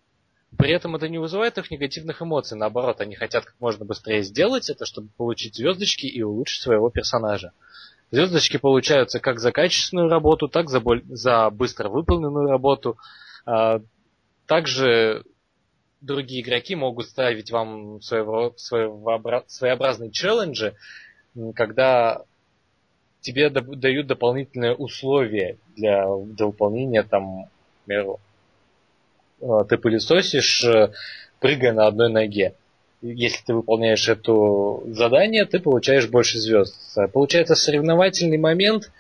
При 0.57 0.73
этом 0.73 0.97
это 0.97 1.09
не 1.09 1.19
вызывает 1.19 1.59
их 1.59 1.71
негативных 1.71 2.23
эмоций. 2.23 2.57
Наоборот, 2.57 3.01
они 3.01 3.15
хотят 3.15 3.45
как 3.45 3.55
можно 3.61 3.85
быстрее 3.85 4.23
сделать 4.23 4.71
это, 4.71 4.87
чтобы 4.87 5.09
получить 5.17 5.57
звездочки 5.57 6.07
и 6.07 6.23
улучшить 6.23 6.63
своего 6.63 6.89
персонажа. 6.89 7.53
Звездочки 8.11 8.57
получаются 8.57 9.21
как 9.21 9.39
за 9.39 9.53
качественную 9.53 10.09
работу, 10.09 10.49
так 10.49 10.71
за, 10.71 10.81
боль... 10.81 11.05
за 11.09 11.51
быстро 11.51 11.91
выполненную 11.91 12.49
работу. 12.49 12.97
А, 13.45 13.83
также 14.47 15.25
другие 16.01 16.43
игроки 16.43 16.75
могут 16.75 17.07
ставить 17.07 17.51
вам 17.51 18.01
своего, 18.03 18.55
своего, 18.57 19.45
своеобразные 19.47 20.11
челленджи, 20.11 20.75
когда 21.55 22.23
тебе 23.21 23.51
дают 23.51 24.07
дополнительные 24.07 24.75
условия 24.75 25.59
для, 25.77 26.07
для 26.17 26.47
выполнения, 26.47 27.03
там, 27.03 27.49
например, 27.87 28.17
э, 29.41 29.65
ты 29.69 29.77
пылесосишь, 29.77 30.65
э, 30.65 30.93
прыгая 31.41 31.73
на 31.73 31.87
одной 31.87 32.11
ноге. 32.11 32.55
Если 33.01 33.45
ты 33.45 33.55
выполняешь 33.55 34.09
это 34.09 34.33
задание, 34.93 35.45
ты 35.45 35.61
получаешь 35.61 36.09
больше 36.09 36.39
звезд. 36.39 36.75
Получается 37.13 37.55
соревновательный 37.55 38.39
момент, 38.39 38.91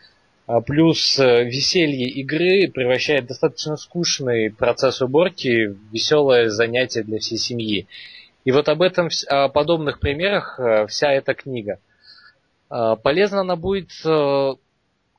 плюс 0.66 1.18
э, 1.18 1.44
веселье 1.44 2.08
игры 2.08 2.70
превращает 2.72 3.26
достаточно 3.26 3.76
скучный 3.76 4.50
процесс 4.50 5.02
уборки 5.02 5.66
в 5.66 5.92
веселое 5.92 6.48
занятие 6.48 7.02
для 7.02 7.18
всей 7.18 7.38
семьи. 7.38 7.86
И 8.44 8.52
вот 8.52 8.68
об 8.68 8.82
этом, 8.82 9.08
о 9.28 9.48
подобных 9.48 10.00
примерах 10.00 10.58
вся 10.88 11.12
эта 11.12 11.34
книга– 11.34 11.78
а, 12.70 12.96
полезна 12.96 13.40
она 13.40 13.56
будет 13.56 13.90
э, 14.04 14.54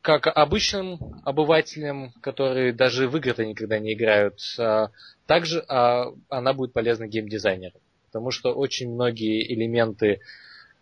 как 0.02 0.28
обычным 0.28 1.22
обывателям, 1.26 2.14
которые 2.22 2.74
даже 2.74 3.08
в 3.08 3.18
игры-то 3.18 3.46
никогда 3.46 3.80
не 3.80 3.94
играют. 3.94 4.40
А, 4.60 4.90
также 5.26 5.64
а, 5.68 6.14
она 6.30 6.54
будет 6.54 6.74
полезна 6.74 7.08
геймдизайнерам. 7.08 7.80
Потому 8.06 8.32
что 8.32 8.54
очень 8.54 8.92
многие 8.92 9.54
элементы 9.54 10.22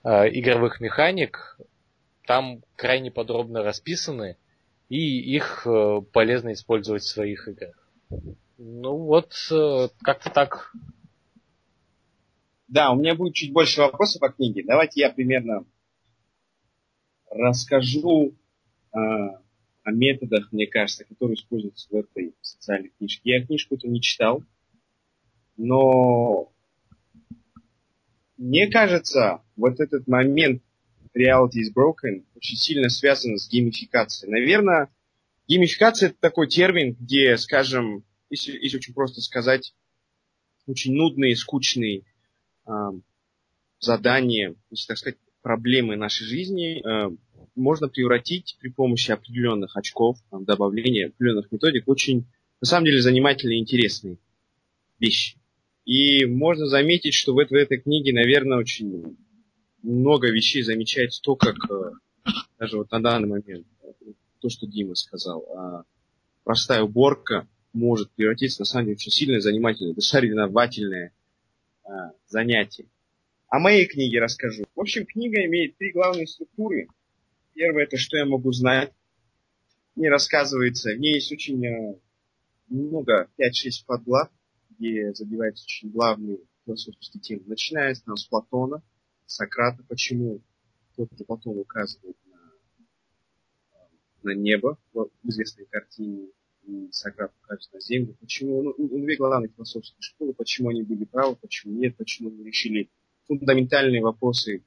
игровых 0.04 0.80
механик 0.80 1.58
там 2.28 2.62
крайне 2.76 3.10
подробно 3.10 3.64
расписаны, 3.64 4.38
и 4.90 5.20
их 5.36 5.66
э, 5.66 6.02
полезно 6.12 6.52
использовать 6.54 7.04
в 7.04 7.08
своих 7.08 7.48
играх. 7.48 7.90
Ну 8.58 8.98
вот, 8.98 9.34
э, 9.50 9.88
как-то 10.02 10.30
так. 10.30 10.74
Да, 12.68 12.92
у 12.92 12.98
меня 12.98 13.16
будет 13.16 13.34
чуть 13.34 13.54
больше 13.54 13.80
вопросов 13.80 14.20
по 14.20 14.30
книге. 14.30 14.64
Давайте 14.66 15.00
я 15.00 15.10
примерно 15.10 15.64
расскажу 17.32 18.34
э, 18.92 18.98
о 18.98 19.92
методах, 19.92 20.52
мне 20.52 20.68
кажется, 20.68 21.06
которые 21.06 21.36
используются 21.36 21.88
в 21.90 21.96
этой 21.96 22.36
социальной 22.42 22.90
книжке. 22.90 23.22
Я 23.24 23.46
книжку 23.46 23.76
эту 23.76 23.88
не 23.88 24.02
читал, 24.02 24.44
но 25.56 26.52
мне 28.36 28.68
кажется, 28.68 29.42
вот 29.56 29.80
этот 29.80 30.08
момент 30.08 30.62
reality 31.18 31.62
is 31.62 31.74
broken 31.74 32.26
очень 32.36 32.58
сильно 32.58 32.90
связан 32.90 33.38
с 33.38 33.50
геймификацией. 33.50 34.32
Наверное, 34.32 34.90
Геймификация 35.48 36.10
это 36.10 36.18
такой 36.20 36.48
термин, 36.48 36.96
где, 37.00 37.38
скажем, 37.38 38.04
если, 38.30 38.52
если 38.52 38.78
очень 38.78 38.94
просто 38.94 39.22
сказать, 39.22 39.74
очень 40.66 40.94
нудные, 40.94 41.38
скучные 41.38 42.04
э, 42.68 42.72
задания, 43.80 44.56
если 44.70 44.88
так 44.88 44.98
сказать, 44.98 45.18
проблемы 45.42 45.96
нашей 45.96 46.26
жизни 46.26 46.84
э, 46.86 47.16
можно 47.56 47.88
превратить 47.88 48.58
при 48.60 48.70
помощи 48.70 49.12
определенных 49.12 49.78
очков, 49.78 50.18
там, 50.30 50.44
добавления 50.44 51.08
определенных 51.08 51.50
методик 51.50 51.88
очень, 51.88 52.26
на 52.60 52.68
самом 52.68 52.86
деле, 52.86 53.02
занимательные 53.02 53.60
и 53.60 53.62
интересные 53.62 54.18
вещи. 55.00 55.38
И 55.86 56.26
можно 56.26 56.66
заметить, 56.66 57.14
что 57.14 57.34
в, 57.34 57.38
в 57.38 57.54
этой 57.54 57.80
книге, 57.80 58.12
наверное, 58.12 58.58
очень 58.58 59.16
много 59.84 60.30
вещей 60.30 60.64
замечается 60.64 61.22
то, 61.22 61.36
как 61.36 61.56
э, 61.70 61.92
даже 62.60 62.78
вот 62.78 62.92
на 62.92 63.02
данный 63.02 63.28
момент, 63.28 63.68
то, 64.40 64.50
что 64.50 64.68
Дима 64.68 64.96
сказал, 64.96 65.46
а 65.56 65.84
простая 66.44 66.82
уборка 66.84 67.48
может 67.74 68.12
превратиться 68.12 68.62
на 68.62 68.66
самом 68.66 68.86
деле 68.86 68.96
очень 68.96 69.12
сильное, 69.12 69.40
занимательное, 69.40 69.94
даже 69.94 70.08
соревновательное 70.08 71.14
а, 71.84 72.12
занятие. 72.28 72.88
О 73.50 73.60
моей 73.60 73.86
книге 73.86 74.20
расскажу. 74.20 74.66
В 74.76 74.82
общем, 74.82 75.06
книга 75.06 75.46
имеет 75.46 75.78
три 75.78 75.92
главные 75.92 76.28
структуры. 76.28 76.88
Первое, 77.54 77.84
это 77.84 77.98
что 77.98 78.18
я 78.18 78.26
могу 78.26 78.52
знать. 78.52 78.92
Не 79.96 80.10
рассказывается. 80.10 80.92
В 80.92 81.00
ней 81.00 81.16
есть 81.16 81.32
очень 81.32 81.66
э, 81.66 81.96
много, 82.68 83.30
5-6 83.40 83.86
подглав, 83.86 84.30
где 84.70 85.14
забиваются 85.14 85.64
очень 85.64 85.90
главные 85.90 86.40
философские 86.66 87.22
темы. 87.22 87.44
Начинается 87.46 88.04
там 88.04 88.18
с 88.18 88.26
Платона, 88.26 88.84
Сократа. 89.28 89.84
Почему 89.88 90.42
тот 90.96 91.10
же 91.18 91.24
Платон 91.24 91.60
указывает 91.60 92.18
на, 92.26 92.40
на 94.24 94.36
небо 94.36 94.80
в 94.94 95.10
известной 95.24 95.66
картине 95.66 96.30
и 96.64 96.90
Сократ 96.92 97.32
указывает 97.44 97.74
на 97.74 97.82
землю. 97.82 98.18
Почему? 98.20 98.62
Ну, 98.62 98.76
ну, 98.78 99.06
две 99.06 99.16
главные 99.16 99.50
философские 99.50 100.02
школы. 100.02 100.34
Почему 100.34 100.70
они 100.70 100.84
были 100.84 101.06
правы, 101.06 101.36
почему 101.36 101.74
нет, 101.74 101.96
почему 101.96 102.30
они 102.30 102.44
решили 102.44 102.90
фундаментальные 103.28 104.02
вопросы 104.02 104.64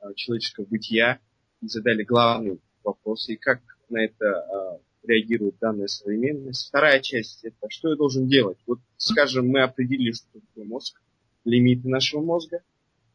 а, 0.00 0.14
человеческого 0.14 0.66
бытия 0.66 1.20
и 1.60 1.68
задали 1.68 2.02
главный 2.02 2.60
вопрос, 2.84 3.28
и 3.28 3.36
как 3.36 3.60
на 3.88 4.04
это 4.04 4.26
а, 4.26 4.80
реагирует 5.02 5.58
данная 5.60 5.86
современность. 5.86 6.68
Вторая 6.68 7.00
часть– 7.00 7.40
это 7.44 7.68
что 7.68 7.90
я 7.90 7.96
должен 7.96 8.28
делать. 8.28 8.58
Вот, 8.66 8.80
скажем, 8.96 9.48
мы 9.48 9.62
определили, 9.62 10.12
что 10.12 10.40
такое 10.40 10.64
мозг, 10.64 11.00
лимиты 11.44 11.88
нашего 11.88 12.22
мозга, 12.22 12.62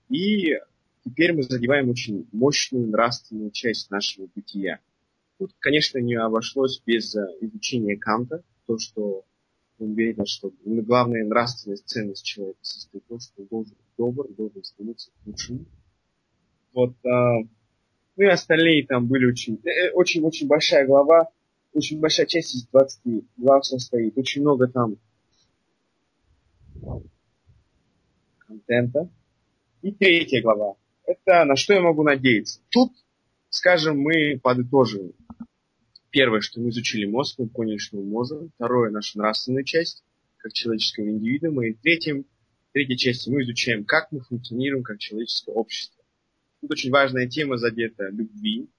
и 0.09 0.57
теперь 1.05 1.33
мы 1.33 1.43
задеваем 1.43 1.89
очень 1.89 2.27
мощную 2.31 2.87
нравственную 2.87 3.51
часть 3.51 3.91
нашего 3.91 4.27
бытия. 4.35 4.79
Тут, 5.37 5.53
конечно, 5.59 5.99
не 5.99 6.15
обошлось 6.15 6.81
без 6.85 7.15
а, 7.15 7.27
изучения 7.41 7.97
Канта, 7.97 8.43
то, 8.65 8.77
что 8.79 9.23
он 9.77 9.93
говорит, 9.93 10.17
что 10.27 10.51
главная 10.63 11.25
нравственная 11.25 11.77
ценность 11.77 12.25
человека 12.25 12.59
состоит 12.61 13.03
в 13.03 13.07
том, 13.07 13.19
что 13.19 13.41
он 13.41 13.47
должен 13.47 13.73
быть 13.73 13.87
добр, 13.97 14.27
должен 14.29 14.63
стремиться 14.63 15.11
к. 15.11 15.35
Вот, 16.73 16.95
а, 17.05 17.39
ну 18.17 18.23
и 18.23 18.27
остальные 18.27 18.85
там 18.87 19.07
были 19.07 19.25
очень, 19.25 19.61
очень-очень 19.93 20.45
э, 20.45 20.49
большая 20.49 20.87
глава, 20.87 21.29
очень 21.73 21.99
большая 21.99 22.25
часть 22.25 22.55
из 22.55 22.65
20 22.67 23.25
глав 23.37 23.65
состоит, 23.65 24.17
очень 24.17 24.41
много 24.41 24.67
там 24.67 24.95
контента. 28.39 29.09
И 29.81 29.91
третья 29.91 30.41
глава. 30.41 30.75
Это 31.05 31.45
на 31.45 31.55
что 31.55 31.73
я 31.73 31.81
могу 31.81 32.03
надеяться. 32.03 32.61
Тут, 32.69 32.91
скажем, 33.49 33.99
мы 33.99 34.39
подытожим 34.41 35.13
Первое, 36.15 36.39
что 36.39 36.61
мы 36.61 36.69
изучили 36.69 37.05
мозг, 37.05 37.39
мы 37.39 37.49
поняли, 37.49 37.75
что 37.75 37.97
мы 37.97 38.05
можем. 38.05 38.49
Второе, 38.55 38.89
наша 38.89 39.17
нравственная 39.17 39.65
часть, 39.65 40.01
как 40.37 40.53
человеческого 40.53 41.09
индивидуума. 41.09 41.67
И 41.67 41.73
третьим, 41.73 42.25
третьей 42.71 42.95
части 42.95 43.29
мы 43.29 43.43
изучаем, 43.43 43.83
как 43.83 44.13
мы 44.13 44.21
функционируем 44.21 44.81
как 44.81 44.97
человеческое 44.97 45.51
общество. 45.51 46.01
Тут 46.61 46.71
очень 46.71 46.89
важная 46.89 47.27
тема 47.27 47.57
задета 47.57 48.07
любви. 48.07 48.69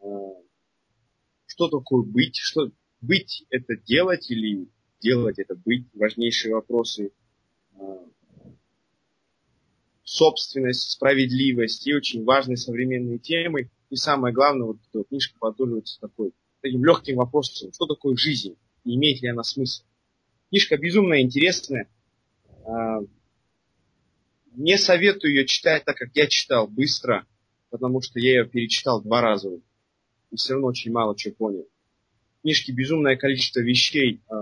А, 0.00 0.32
что 1.46 1.68
такое 1.68 2.02
быть? 2.02 2.38
Что 2.38 2.72
быть 3.02 3.44
это 3.50 3.76
делать 3.76 4.28
или 4.28 4.66
делать 5.00 5.38
это 5.38 5.54
быть? 5.54 5.86
Важнейшие 5.94 6.56
вопросы 6.56 7.12
а, 7.78 8.04
собственность, 10.08 10.90
справедливость 10.90 11.86
и 11.86 11.94
очень 11.94 12.24
важные 12.24 12.56
современные 12.56 13.18
темы. 13.18 13.70
И 13.90 13.96
самое 13.96 14.32
главное, 14.32 14.68
вот 14.68 14.78
эта 14.90 15.04
книжка 15.04 15.38
подольивается 15.38 16.00
такой 16.00 16.32
таким 16.62 16.84
легким 16.84 17.16
вопросом, 17.16 17.72
что 17.72 17.86
такое 17.86 18.16
жизнь 18.16 18.56
и 18.84 18.94
имеет 18.96 19.20
ли 19.20 19.28
она 19.28 19.42
смысл. 19.42 19.84
Книжка 20.48 20.78
безумно 20.78 21.20
интересная. 21.20 21.88
А, 22.64 23.00
не 24.52 24.78
советую 24.78 25.34
ее 25.34 25.46
читать 25.46 25.84
так, 25.84 25.96
как 25.96 26.08
я 26.14 26.26
читал, 26.26 26.66
быстро, 26.66 27.26
потому 27.68 28.00
что 28.00 28.18
я 28.18 28.40
ее 28.40 28.48
перечитал 28.48 29.02
два 29.02 29.20
раза. 29.20 29.60
И 30.30 30.36
все 30.36 30.54
равно 30.54 30.68
очень 30.68 30.90
мало 30.90 31.16
чего 31.16 31.34
понял. 31.34 31.68
В 32.38 32.42
книжке 32.42 32.72
безумное 32.72 33.16
количество 33.16 33.60
вещей 33.60 34.22
э, 34.30 34.34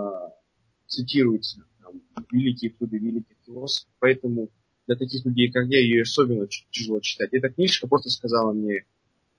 цитируется. 0.86 1.64
Там, 1.82 2.00
великие 2.30 2.70
труды 2.70 2.98
великих 2.98 3.36
философов. 3.44 3.90
Поэтому 3.98 4.48
для 4.86 4.96
таких 4.96 5.24
людей, 5.24 5.50
как 5.50 5.66
я, 5.66 5.80
ее 5.80 6.02
особенно 6.02 6.46
тяжело 6.70 7.00
читать. 7.00 7.30
Эта 7.32 7.48
книжка 7.48 7.86
просто 7.86 8.10
сказала 8.10 8.52
мне, 8.52 8.84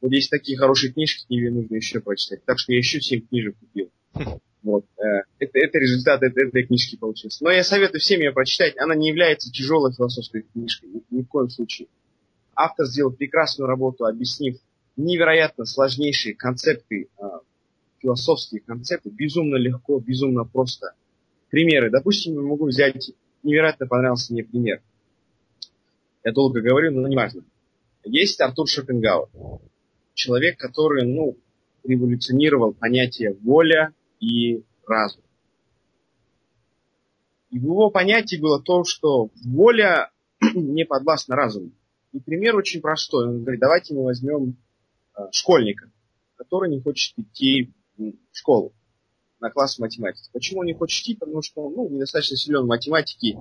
вот 0.01 0.11
есть 0.11 0.29
такие 0.29 0.57
хорошие 0.57 0.93
книжки, 0.93 1.25
книги 1.25 1.47
нужно 1.47 1.75
еще 1.75 1.99
прочитать. 1.99 2.43
Так 2.45 2.59
что 2.59 2.71
я 2.71 2.77
еще 2.77 3.01
7 3.01 3.27
книжек 3.27 3.55
купил. 3.59 3.91
Вот. 4.63 4.85
Э, 4.97 5.23
это, 5.39 5.59
это 5.59 5.79
результат 5.79 6.21
этой, 6.23 6.49
этой 6.49 6.63
книжки 6.63 6.97
получился. 6.97 7.43
Но 7.43 7.51
я 7.51 7.63
советую 7.63 8.01
всем 8.01 8.19
ее 8.19 8.31
прочитать. 8.31 8.77
Она 8.77 8.95
не 8.95 9.07
является 9.07 9.51
тяжелой 9.51 9.93
философской 9.93 10.41
книжкой. 10.41 10.89
Ни, 10.89 11.03
ни 11.09 11.21
в 11.21 11.27
коем 11.27 11.49
случае. 11.49 11.87
Автор 12.53 12.85
сделал 12.85 13.11
прекрасную 13.11 13.67
работу, 13.67 14.05
объяснив 14.05 14.57
невероятно 14.97 15.65
сложнейшие 15.65 16.35
концепты, 16.35 17.07
э, 17.17 17.23
философские 17.99 18.61
концепты, 18.61 19.09
безумно 19.09 19.55
легко, 19.55 19.99
безумно 19.99 20.43
просто. 20.43 20.93
Примеры. 21.49 21.89
Допустим, 21.89 22.33
я 22.33 22.41
могу 22.41 22.65
взять, 22.65 23.11
невероятно 23.43 23.87
понравился 23.87 24.33
мне 24.33 24.43
пример. 24.43 24.81
Я 26.27 26.33
долго 26.33 26.59
говорю, 26.59 26.91
но 26.91 27.07
не 27.07 27.15
важно. 27.15 27.45
Есть 28.03 28.41
Артур 28.41 28.67
Шопенгауэр 28.67 29.29
человек, 30.13 30.59
который, 30.59 31.05
ну, 31.05 31.37
революционировал 31.85 32.73
понятие 32.73 33.37
воля 33.41 33.93
и 34.19 34.61
разум. 34.85 35.21
И 37.49 37.59
в 37.59 37.63
его 37.63 37.89
понятии 37.91 38.35
было 38.35 38.61
то, 38.61 38.83
что 38.83 39.29
воля 39.45 40.11
не 40.53 40.83
подвластна 40.83 41.37
разуму. 41.37 41.71
И 42.11 42.19
пример 42.19 42.57
очень 42.57 42.81
простой. 42.81 43.29
Он 43.29 43.43
говорит, 43.43 43.61
давайте 43.61 43.93
мы 43.93 44.03
возьмем 44.03 44.57
э, 45.15 45.21
школьника, 45.31 45.89
который 46.35 46.69
не 46.69 46.81
хочет 46.81 47.17
идти 47.17 47.71
в 47.97 48.11
школу 48.33 48.73
на 49.39 49.49
класс 49.49 49.79
математики. 49.79 50.29
Почему 50.33 50.59
он 50.59 50.65
не 50.65 50.73
хочет 50.73 51.03
идти? 51.03 51.15
Потому 51.15 51.41
что 51.41 51.67
он 51.67 51.73
ну, 51.73 51.87
недостаточно 51.87 52.35
силен 52.35 52.63
в 52.63 52.67
математике, 52.67 53.37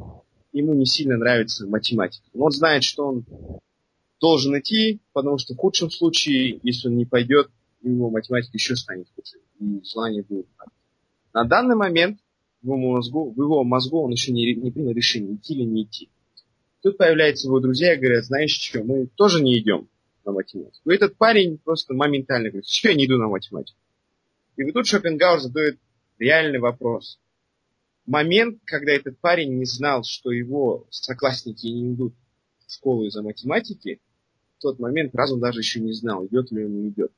ему 0.59 0.75
не 0.75 0.87
сильно 0.87 1.17
нравится 1.17 1.67
математика. 1.67 2.25
Но 2.33 2.47
он 2.47 2.51
знает, 2.51 2.83
что 2.83 3.07
он 3.07 3.25
должен 4.21 4.59
идти, 4.59 5.01
потому 5.13 5.39
что 5.39 5.55
в 5.55 5.59
худшем 5.59 5.91
случае, 5.91 6.61
если 6.63 6.89
он 6.89 6.97
не 6.97 7.05
пойдет, 7.05 7.51
у 7.83 7.89
него 7.89 8.11
математика 8.11 8.53
еще 8.55 8.75
станет 8.75 9.07
хуже, 9.15 9.39
и 9.61 9.83
желание 9.85 10.23
будет. 10.23 10.47
На 11.35 11.45
данный 11.45 11.77
момент 11.77 12.19
в 12.63 12.67
его 12.67 12.77
мозгу, 12.77 13.31
в 13.31 13.41
его 13.41 13.65
мозгу 13.65 14.03
он 14.03 14.13
еще 14.13 14.33
не, 14.33 14.55
не 14.55 14.71
принял 14.71 14.93
решение, 14.93 15.35
идти 15.35 15.55
или 15.55 15.63
не 15.63 15.83
идти. 15.83 16.09
Тут 16.83 16.97
появляются 16.97 17.49
его 17.49 17.61
друзья 17.61 17.95
и 17.95 17.99
говорят, 17.99 18.25
знаешь 18.25 18.51
что, 18.51 18.83
мы 18.83 19.07
тоже 19.07 19.43
не 19.43 19.59
идем 19.59 19.89
на 20.25 20.33
математику. 20.33 20.91
И 20.91 20.95
этот 20.95 21.17
парень 21.17 21.59
просто 21.59 21.93
моментально 21.95 22.49
говорит, 22.49 22.67
что 22.67 22.89
я 22.89 22.95
не 22.95 23.07
иду 23.07 23.19
на 23.19 23.29
математику. 23.29 23.79
И 24.57 24.65
вот 24.65 24.73
тут 24.73 24.87
Шопенгауэр 24.87 25.41
задает 25.41 25.79
реальный 26.19 26.59
вопрос. 26.59 27.19
Момент, 28.07 28.61
когда 28.65 28.93
этот 28.93 29.19
парень 29.19 29.59
не 29.59 29.65
знал, 29.65 30.05
что 30.05 30.31
его 30.31 30.87
соклассники 30.91 31.67
не 31.67 31.93
идут 31.93 32.15
в 32.67 32.73
школу 32.73 33.05
из-за 33.05 33.23
математики, 33.23 34.01
в 34.59 34.63
тот 34.63 34.79
момент 34.79 35.15
разум 35.15 35.41
даже 35.41 35.61
еще 35.61 35.81
не 35.81 35.93
знал, 35.93 36.25
идет 36.27 36.51
ли 36.53 36.65
он, 36.65 36.83
не 36.83 36.89
идет. 36.89 37.13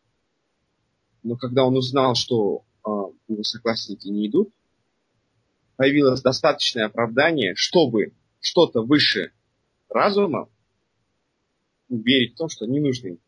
Но 1.23 1.37
когда 1.37 1.65
он 1.65 1.77
узнал, 1.77 2.15
что 2.15 2.65
э, 2.87 2.91
его 3.29 3.43
соклассники 3.43 4.09
не 4.09 4.29
идут, 4.29 4.51
появилось 5.77 6.23
достаточное 6.23 6.87
оправдание, 6.87 7.55
чтобы 7.55 8.13
что-то 8.41 8.83
выше 8.83 9.33
разума 9.91 10.49
верить 11.89 12.35
в 12.35 12.39
том, 12.39 12.49
что 12.49 12.67
не 12.67 12.81
нужно 12.81 13.09
им. 13.09 13.19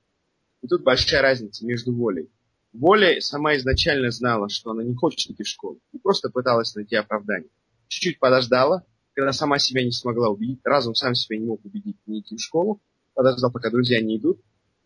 И 0.63 0.67
тут 0.67 0.83
большая 0.83 1.23
разница 1.23 1.65
между 1.67 1.95
волей. 1.95 2.31
Воля 2.73 3.21
сама 3.21 3.57
изначально 3.57 4.11
знала, 4.11 4.49
что 4.49 4.71
она 4.71 4.83
не 4.85 4.95
хочет 4.95 5.31
идти 5.31 5.43
в 5.43 5.49
школу. 5.49 5.81
И 5.93 5.99
просто 5.99 6.31
пыталась 6.31 6.75
найти 6.75 6.97
оправдание. 6.97 7.51
Чуть-чуть 7.89 8.19
подождала, 8.19 8.85
когда 9.15 9.33
сама 9.33 9.59
себя 9.59 9.85
не 9.85 9.91
смогла 9.91 10.29
убедить, 10.29 10.61
разум 10.65 10.95
сам 10.95 11.15
себя 11.15 11.39
не 11.39 11.47
мог 11.47 11.65
убедить 11.65 11.97
не 12.07 12.21
идти 12.21 12.37
в 12.37 12.41
школу, 12.41 12.81
подождал, 13.15 13.51
пока 13.51 13.71
друзья 13.71 14.01
не 14.01 14.19
идут, 14.19 14.41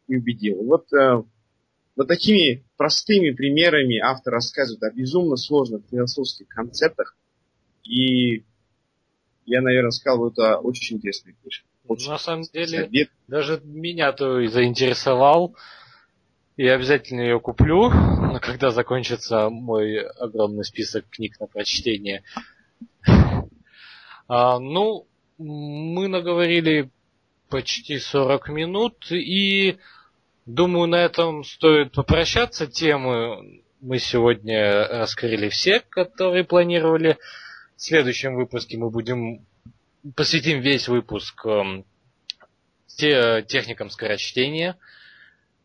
и 0.09 0.17
убедил. 0.17 0.63
Вот 0.65 0.91
э, 0.93 1.23
Но 1.97 2.05
такими 2.05 2.65
простыми 2.77 3.31
примерами 3.31 3.99
автор 3.99 4.33
рассказывает 4.35 4.83
о 4.83 4.91
безумно 4.91 5.37
сложных 5.37 5.83
философских 5.91 6.49
концептах. 6.49 7.17
И 7.85 8.45
я, 9.45 9.61
наверное, 9.61 9.91
сказал, 9.91 10.29
это 10.31 10.57
очень 10.59 10.97
интересная 10.97 11.35
книжка. 11.41 11.67
Очень 11.87 12.11
На 12.11 12.19
самом 12.19 12.45
деле, 12.45 12.85
совет. 12.85 13.11
даже 13.29 13.61
меня 13.63 14.13
то 14.13 14.41
и 14.41 14.47
заинтересовал. 14.49 15.55
Я 16.57 16.75
обязательно 16.75 17.21
ее 17.23 17.41
куплю, 17.41 17.91
но 17.91 18.39
когда 18.39 18.71
закончится 18.71 19.51
мой 19.51 20.07
огромный 20.07 20.65
список 20.65 21.05
книг 21.11 21.39
на 21.41 21.47
прочтение. 21.47 22.23
А, 24.27 24.59
ну, 24.59 25.07
мы 25.37 26.07
наговорили 26.09 26.91
почти 27.49 27.99
40 27.99 28.49
минут, 28.51 29.11
и 29.11 29.79
думаю, 30.47 30.87
на 30.87 30.97
этом 30.97 31.45
стоит 31.45 31.93
попрощаться. 31.93 32.67
Темы 32.69 33.63
мы 33.81 33.99
сегодня 33.99 34.87
раскрыли 34.87 35.49
все, 35.49 35.81
которые 35.81 36.45
планировали. 36.45 37.19
В 37.77 37.83
следующем 37.83 38.37
выпуске 38.37 38.79
мы 38.79 38.91
будем 38.91 39.45
посвятим 40.15 40.61
весь 40.61 40.89
выпуск 40.89 41.47
те, 42.87 43.45
техникам 43.47 43.91
скорочтения, 43.91 44.79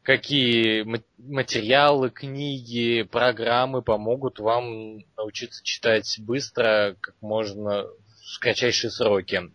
какие 0.10 0.88
материалы, 1.20 2.10
книги, 2.10 3.03
программы 3.03 3.84
помогут 3.84 4.39
вам 4.39 5.05
научиться 5.16 5.64
читать 5.64 6.16
быстро, 6.18 6.95
как 6.99 7.14
можно 7.22 7.84
в 7.84 8.39
кратчайшие 8.39 8.89
сроки. 8.89 9.51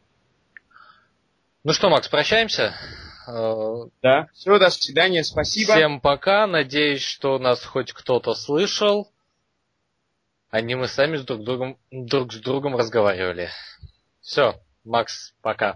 Ну 1.64 1.72
что, 1.72 1.90
Макс, 1.90 2.06
прощаемся? 2.06 2.72
Э, 3.26 3.88
да. 4.00 4.28
Все, 4.32 4.56
до 4.60 4.70
свидания, 4.70 5.24
спасибо. 5.24 5.72
Всем 5.72 6.00
пока. 6.00 6.46
Надеюсь, 6.46 7.02
что 7.02 7.40
нас 7.40 7.64
хоть 7.64 7.92
кто-то 7.92 8.34
слышал. 8.34 9.10
А 10.50 10.60
не 10.60 10.76
мы 10.76 10.86
сами 10.86 11.16
с 11.16 11.24
друг, 11.24 11.42
другом, 11.42 11.78
друг 11.90 12.32
с 12.32 12.36
другом 12.36 12.76
разговаривали. 12.76 13.50
Все, 14.20 14.54
Макс, 14.84 15.34
пока. 15.42 15.74